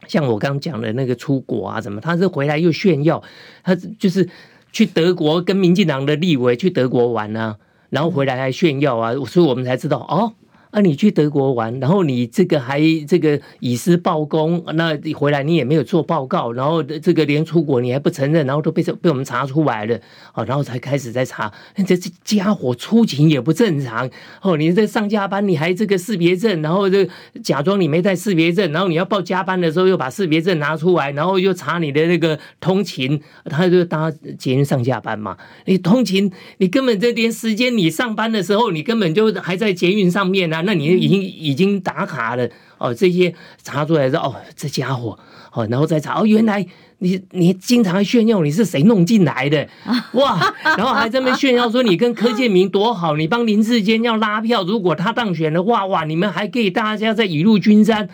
[0.09, 3.23] 像我刚刚讲的那个出国啊，什么，他是回来又炫耀，
[3.63, 4.27] 他就是
[4.73, 7.57] 去德国跟民进党的立委去德国玩啊，
[7.89, 10.33] 然后回来还炫耀啊，所以我们才知道哦。
[10.73, 19.95] 啊，你去德国玩，然后你这个还这个以私报公，那回来你也没有做报告，然后这个连出国你还不承认，然后都被被我们查出来了，
[20.31, 21.53] 啊，然后才开始在查，
[21.85, 24.09] 这这家伙出勤也不正常，
[24.41, 27.07] 哦，你这上加班你还这个识别证，然后就
[27.43, 34.09] 假装你没带识别证，然后你要报加班的时候又把识别证拿出来，然后又查你的那个通勤，他就搭
[34.39, 40.62] 捷运上下班嘛，你通勤你根本这点时间你上班的时候你根本就还在捷运上面啊。
[40.65, 42.47] 那你已经已经打卡了
[42.77, 45.17] 哦，这些查出来说哦，这家伙
[45.51, 46.65] 哦，然后再查哦，原来
[46.99, 49.67] 你你经常炫耀你是谁弄进来的
[50.13, 58.09] 哇，然后还这么炫耀说你跟柯建明多好，你帮林志坚要拉票，如果他当选的话哇，你们还可以大家在雨露均沾，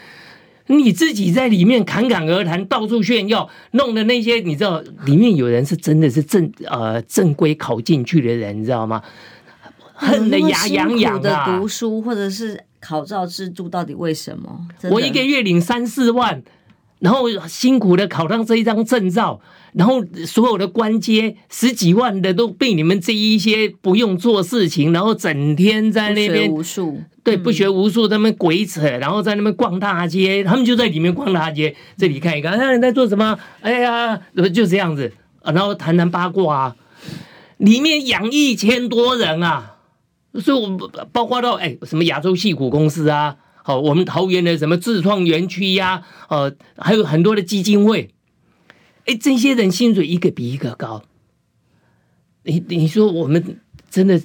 [0.68, 9.02] 你自己在里面侃侃而谈，到处炫耀，弄的那些你知道，里面有人是真的是正呃正规考进去的人，你知道吗？
[10.00, 14.68] 恨得牙痒痒的读书或者是考照制度到底为什么？
[14.90, 16.42] 我一个月领三四万，
[17.00, 19.42] 然后辛苦的考上这一张证照，
[19.74, 33.38] 然后所有的官阶十几万的都被你们这一些不用做事情，然后整天在那边无术，对，不学无术，他们鬼扯，然后在那边逛大街，他们就在里面逛大街，这里看一看，那你在做什么？
[33.60, 34.18] 哎呀，
[34.54, 35.12] 就这样子，
[35.44, 36.76] 然后谈谈八卦啊，
[37.58, 39.76] 里面养一千多人啊。
[40.34, 40.80] 所以，我们
[41.12, 48.14] 包括到哎，什么亚洲矽谷公司啊，好，我们桃园的什么自创园区呀，呃，还有很多的基金会，
[49.06, 51.04] 哎，这些人薪水一个比一个高。
[52.44, 53.60] 你你说我们
[53.90, 54.22] 真的？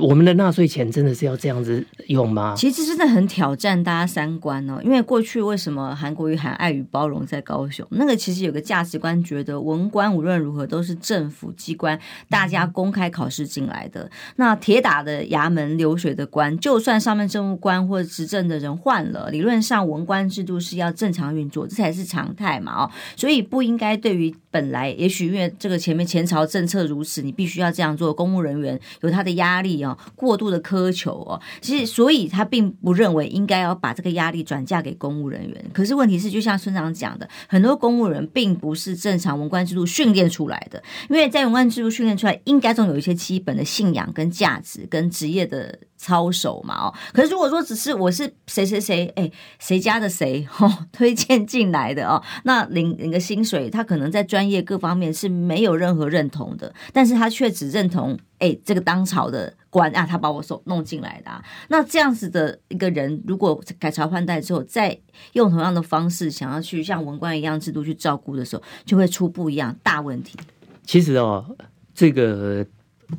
[0.00, 2.52] 我们的纳税钱真的是要这样子用吗？
[2.56, 4.80] 其实真的很挑战大家三观哦。
[4.82, 7.86] 因为过去为什么韩国瑜喊爱与包容在高雄？
[7.90, 11.96] 那个其实有个价值观，觉得文官无论如何都是政府机关，
[12.28, 14.10] 大家公开考试进来的。
[14.34, 22.90] 那铁打的衙门流水的官，就算上面政务官或者执政的人换了，理论上文官制度是要正常运作，这才是常态嘛哦。
[23.14, 29.83] 所以不应该对于本来也许因为这个前面前朝政策如此，你必须要这样做，公务人员有他的压力。
[30.14, 35.64] 过度的苛求哦，其实所以他并不认为应该要把这个压力转嫁给公务人员。
[35.72, 45.80] 可是问题是，就像村长讲的，很多公务人并不是正常文官制度训练出来的，因为在文官制度训练出来，应该总有一些基本的信仰跟价值跟职业的。
[46.04, 64.98] 操守嘛哦，可是如果说只是我是谁谁谁哎，谁家的谁 哦推荐进来的哦，那领领个薪水，他可能在专业各方面是没有任何认同的，但是他却只认同哎这个当朝的官啊，他把我手弄进来的啊，那这样子的一个人，如果改朝换代之后，再
[65.32, 70.38] 用同样的方式想要去像文官一样制度去照顾的时候，就会出不一样大问题。
[70.84, 71.56] 其实哦，
[71.94, 72.66] 这个。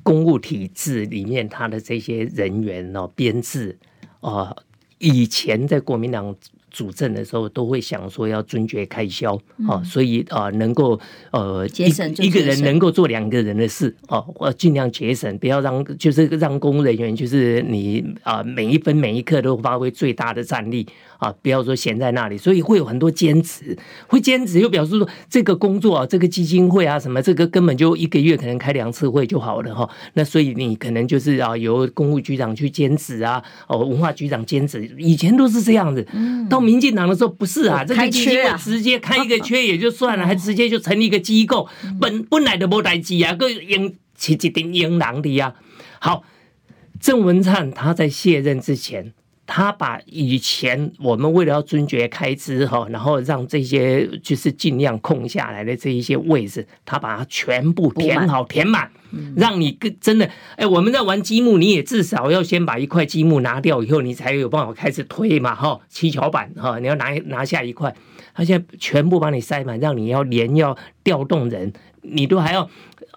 [0.03, 3.77] 公务体制里面，他的这些人员哦，编制
[4.21, 4.55] 啊，
[4.97, 6.36] 以前在国民党
[6.76, 10.99] 主政的时候，都会想说要尊爵开销啊，所以啊，能够
[11.32, 20.86] 呃，节省一个人能够做两个人的事哦，我尽量节省，不要让就是让公务人员就是你啊，每一分每一刻都发挥最大的战力。
[21.17, 29.89] 啊，不要说闲在那里，所以会有很多兼职，会兼职又表示说这个工作啊，这个基金会啊什么，这个根本就一个月可能开两次会就好了哈。
[30.15, 36.05] 那所以你可能就是啊，由公务局长去兼职啊，哦，文化局长兼职，以前都是这样子。
[36.49, 41.70] 到民进党的时候不是啊，这个基金会直接开一个缺也就算了， 还直接就成立一个机构，
[42.01, 45.53] 本本来的没代志啊，个用起一顶英狼的呀。
[45.99, 46.24] 好，
[46.99, 49.13] 郑文灿他在卸任之前。
[49.48, 58.89] 他把以前我们为了要尊爵开支哈，然后让这些就是尽量空下来的这一些位置，他把它全部填好填满，
[59.36, 67.96] 让你跟真的哎，我们在玩积木，你也至少要先把一块积木拿掉以后，你才有办法开始推嘛哈，七巧板哈，你要拿拿下一块，
[68.34, 71.72] 他现在全部帮你塞满，让你要连要调动人，
[72.02, 72.70] 你都还要。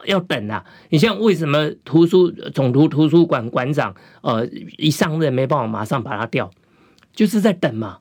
[0.07, 0.65] 要等啊！
[0.91, 4.47] 你像为什么图书总图图书馆馆长呃
[4.77, 6.51] 一上任没办法马上把他调，
[7.15, 7.99] 就是在等嘛。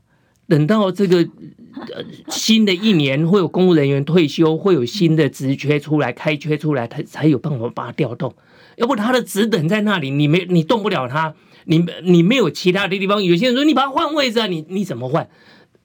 [0.47, 8.33] 等到这个呃新的一年会有公务人员退休，会有新的职缺出来开缺出来，他才有办法把他调动。
[8.77, 11.33] 要不他的职等在那里，你没你动不了他，
[11.65, 13.21] 你你没有其他的地方。
[13.21, 15.27] 有些人说你把他换位置啊，你你怎么换？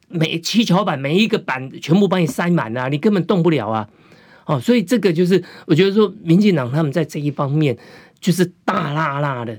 [0.09, 3.89] 每七巧板每一个板全部把你塞满啊，你根本动不了啊！
[4.47, 7.77] 哦，所以这个就是我觉得说，民进党他们在这一方面
[8.21, 9.59] 就是大辣辣的。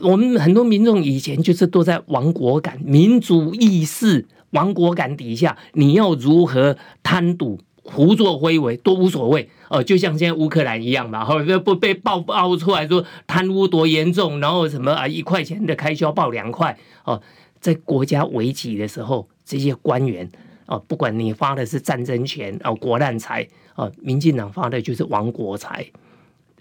[0.00, 9.82] 我们很多民众以前就是都在亡国感、民主意识、亡国感底下，你要如何贪赌、胡作非为都无所谓哦。
[9.82, 17.20] 就像现在乌克兰一样嘛，后不被爆爆出来说贪污多严重，然后什么啊一块钱的开销报两块哦，
[17.60, 20.30] 在国家危急的时候，这些官员
[20.66, 25.86] 哦，不管你发的是战争钱哦、国难财哦，民进党发的就是亡国财。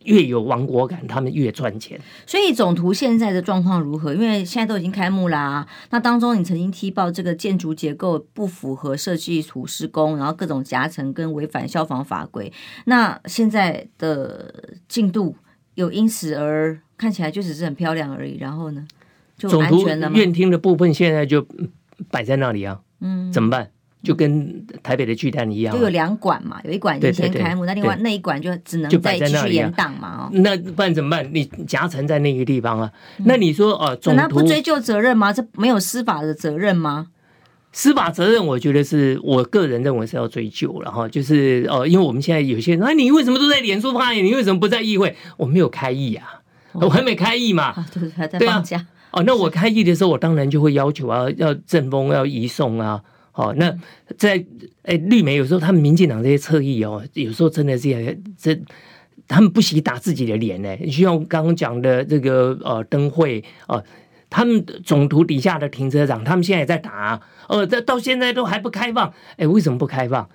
[0.03, 2.01] 越有亡国感，他们越赚钱。
[2.25, 4.15] 所以总图现在的状况如何？
[4.15, 5.67] 因为现在都已经开幕啦、啊。
[5.91, 12.51] 那当中你曾经踢爆这个建筑结构不符合设计图施工，然后各种夹层跟违反消防法规。
[12.85, 15.35] 那现在的进度
[15.75, 18.39] 有因此而看起来就只是很漂亮而已。
[18.39, 18.83] 然后呢，
[19.37, 20.17] 就安全了吗？
[20.17, 21.45] 院厅的部分现在就
[22.09, 22.81] 摆在那里啊。
[23.01, 23.69] 嗯，怎么办？
[24.03, 30.25] 就跟台北的巨蛋一样，就有两馆嘛，有一馆已经先开幕，那另外那一馆就只能再继续延档嘛。
[30.25, 31.29] 哦，那不然怎么办？
[31.31, 32.91] 你夹层在那个地方啊？
[33.25, 35.31] 那你说哦，总图不追究责任吗？
[35.31, 37.07] 这没有司法的责任吗？
[37.73, 41.07] 司法责任，我觉得是我个人认为是要追究了哈。
[41.07, 44.25] 就是哦，因为我们现在有些人，那你为什么都在脸书发言？
[44.25, 45.15] 你为什么不在议会？
[45.37, 46.41] 我没有开议啊，
[46.73, 47.73] 我还没开议嘛。
[47.93, 48.85] 对，还在放假。
[49.11, 53.01] 哦，那我开议的时候，我当然就会要求啊，要正风，要移送啊。
[53.33, 53.73] 哦，那
[54.17, 54.43] 在
[54.83, 58.59] 诶绿媒有时候他们民进党这些侧翼哦，有时候真的是这
[59.27, 60.75] 他们不惜打自己的脸呢。
[60.77, 63.81] 就像刚刚讲的这个呃灯会呃，
[64.29, 70.29] 他们总图底下的停车场，他们现在也在打，呃，这到现在都还不开放，诶，为什么不开放？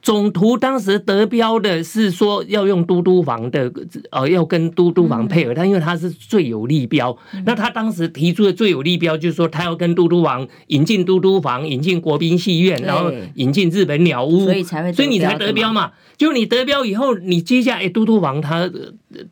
[0.00, 3.70] 总图当时得标的是说要用都都房的，
[4.10, 15.90] 呃，要跟都都房配合，但因为他是最有利标，那他当时提出的最有利标就是说他要跟都都房引进都都房，引进国宾戏院，然后引进日本鸟屋，所以才会，所以你才得标嘛。
[16.18, 18.70] 就你得标以后，你接下来都都房它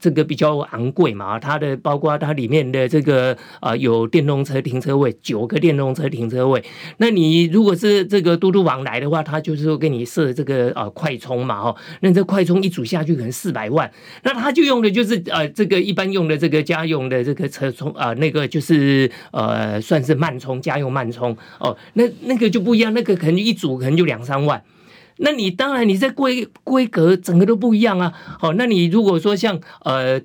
[0.00, 6.64] 这个比较昂贵嘛，它的包括它里面的这个啊有电动车停车位，九个电动车停车位，
[6.96, 10.72] 那你如果是这个都都房来的话，它就是说给你设这个。
[10.76, 13.90] 呃，快充嘛，哈，那这快充一组下去可能四百万，
[14.22, 21.36] 那他就用的就是呃，这个一般用的这个家用的这个车充啊，那个就是呃，算是慢充，家用慢充。
[21.58, 24.62] 哦，那那个就不一样，那个可能一组可能就两三万，
[25.18, 30.20] 那你当然你这规规格整个都不一样啊，好，那你如果说像呃，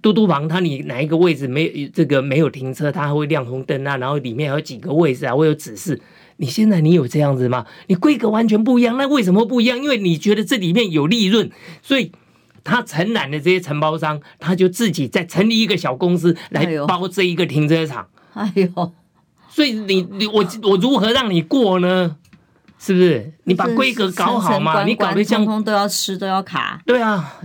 [0.00, 6.00] 嘟嘟房，它你哪一个位置没这个没有停车，它还会亮红灯啊，然后里面还有几个位置啊，会有指示。
[6.38, 7.66] 你现在你有这样子吗？
[7.88, 9.76] 你规格完全不一样，那为什么不一样？
[9.76, 11.50] 因为你觉得这里面有利润，
[11.82, 12.10] 所以
[12.64, 18.08] 他承揽的这些承包商，他就自己再成立一个小公司来包这一个停车场。
[18.32, 18.92] 哎呦，
[19.50, 22.16] 所以你你我我如何让你过呢？
[22.80, 23.32] 是不是？
[23.44, 24.82] 你把规格搞好嘛？
[24.82, 26.82] 你搞得像通通都要吃都要卡。
[26.84, 27.36] 对啊。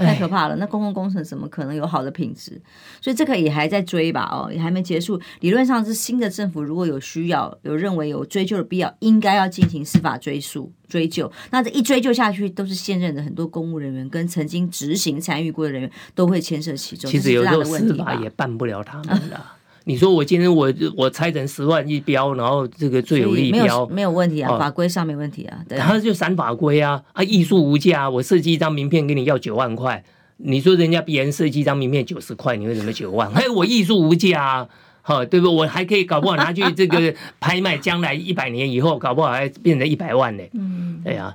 [0.00, 0.54] 太可怕了！
[0.54, 2.52] 那公共工程怎么可能有好的品质？
[3.00, 4.28] 所以这个也还在追吧？
[4.30, 5.20] 哦，也还没结束。
[5.40, 11.28] 理论上是新的政府如果有需要，有认为有追究的必要，应该要进行司法追诉追究。
[11.50, 17.10] 那这一追究下去，都是现任的很多公务人员跟曾经执行参与过的人员都会牵涉其中。
[17.10, 19.40] 其实有时候司法也办不了他们的。
[19.88, 30.04] 你说我今天我我拆成十万一标，然后这个最有利标没有没有问题啊，哦、法规上没问题啊，对，他就散法规啊，啊艺术无价，我设计一张名片给你要九万块，
[30.36, 33.32] 你说人家别人设计一张名片九十块，你为什么九万？
[33.32, 34.68] 嘿，我艺术无价啊，
[35.00, 35.50] 好对不？
[35.50, 40.42] 我还可以搞不好拿去这个 拍卖，将来一百年以后搞不好还变成一百万呢。
[40.52, 41.32] 嗯，对呀。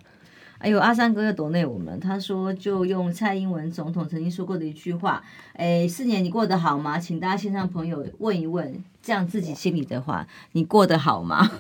[0.63, 5.21] 哎呦，阿三哥又抖内我们，他说就用蔡英文总统曾经说过的一句话，
[5.57, 6.97] 哎，四年你过得好吗？
[6.97, 11.51] 请大家线上朋友问一问，这样自己心里的话，你过得好吗？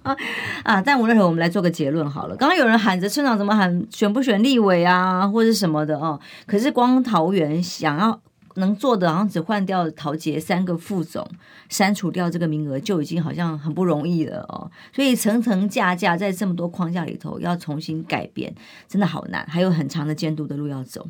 [0.62, 2.36] 啊，但无论如何，我们来做个结论好了。
[2.36, 8.20] 刚刚有人喊着村长怎么喊选不选立委啊，或者什么的哦，可是光桃园想要。
[8.56, 11.26] 能做的好像只换掉陶杰三个副总，
[11.68, 14.70] 删除掉这个名额就已经好像很不容易了哦。
[14.92, 18.54] 所以层层架架在这么多框架里头要重新改变，
[18.88, 21.06] 真的好难，还有很长的监督的路要走。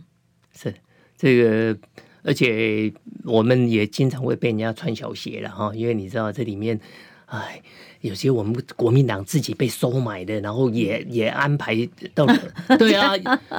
[0.53, 0.75] 是
[1.17, 1.79] 这个，
[2.23, 2.93] 而且
[3.25, 6.81] 我们也经常会被人家穿小鞋了哈，因为你知道这里面，
[7.27, 7.63] 哎。
[8.03, 11.77] 有些我们国民党自己被收买的，然后也也安排
[12.15, 12.27] 到，
[12.79, 13.15] 对啊，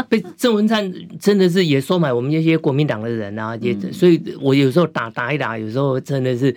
[0.10, 6.56] 被郑文灿真的是也收买我们这些国民党的人啊，也所以，我有时候打打一打，有时候真的是，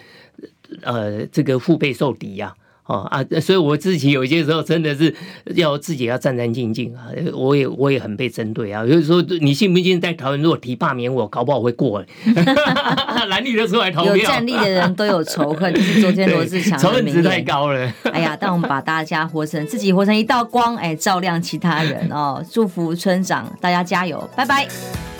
[0.82, 2.54] 呃，这个腹背受敌呀，
[2.86, 5.14] 哦啊，所以我自己有些时候真的是
[5.54, 8.84] 要自己要战战兢兢啊，我也我也很被针对啊。
[8.84, 12.04] 有时候你信不信在桃园如果提罢免我，搞不好会过
[13.28, 17.90] 蓝绿的出来投票，有战力的人都有仇恨，就是昨天罗志强仇恨值太高了。
[18.12, 22.44] 哎呀，但我们把大家活成自己活成一道光，哎，照亮其他人哦。
[22.50, 25.13] 祝福村长，大家加油，拜拜。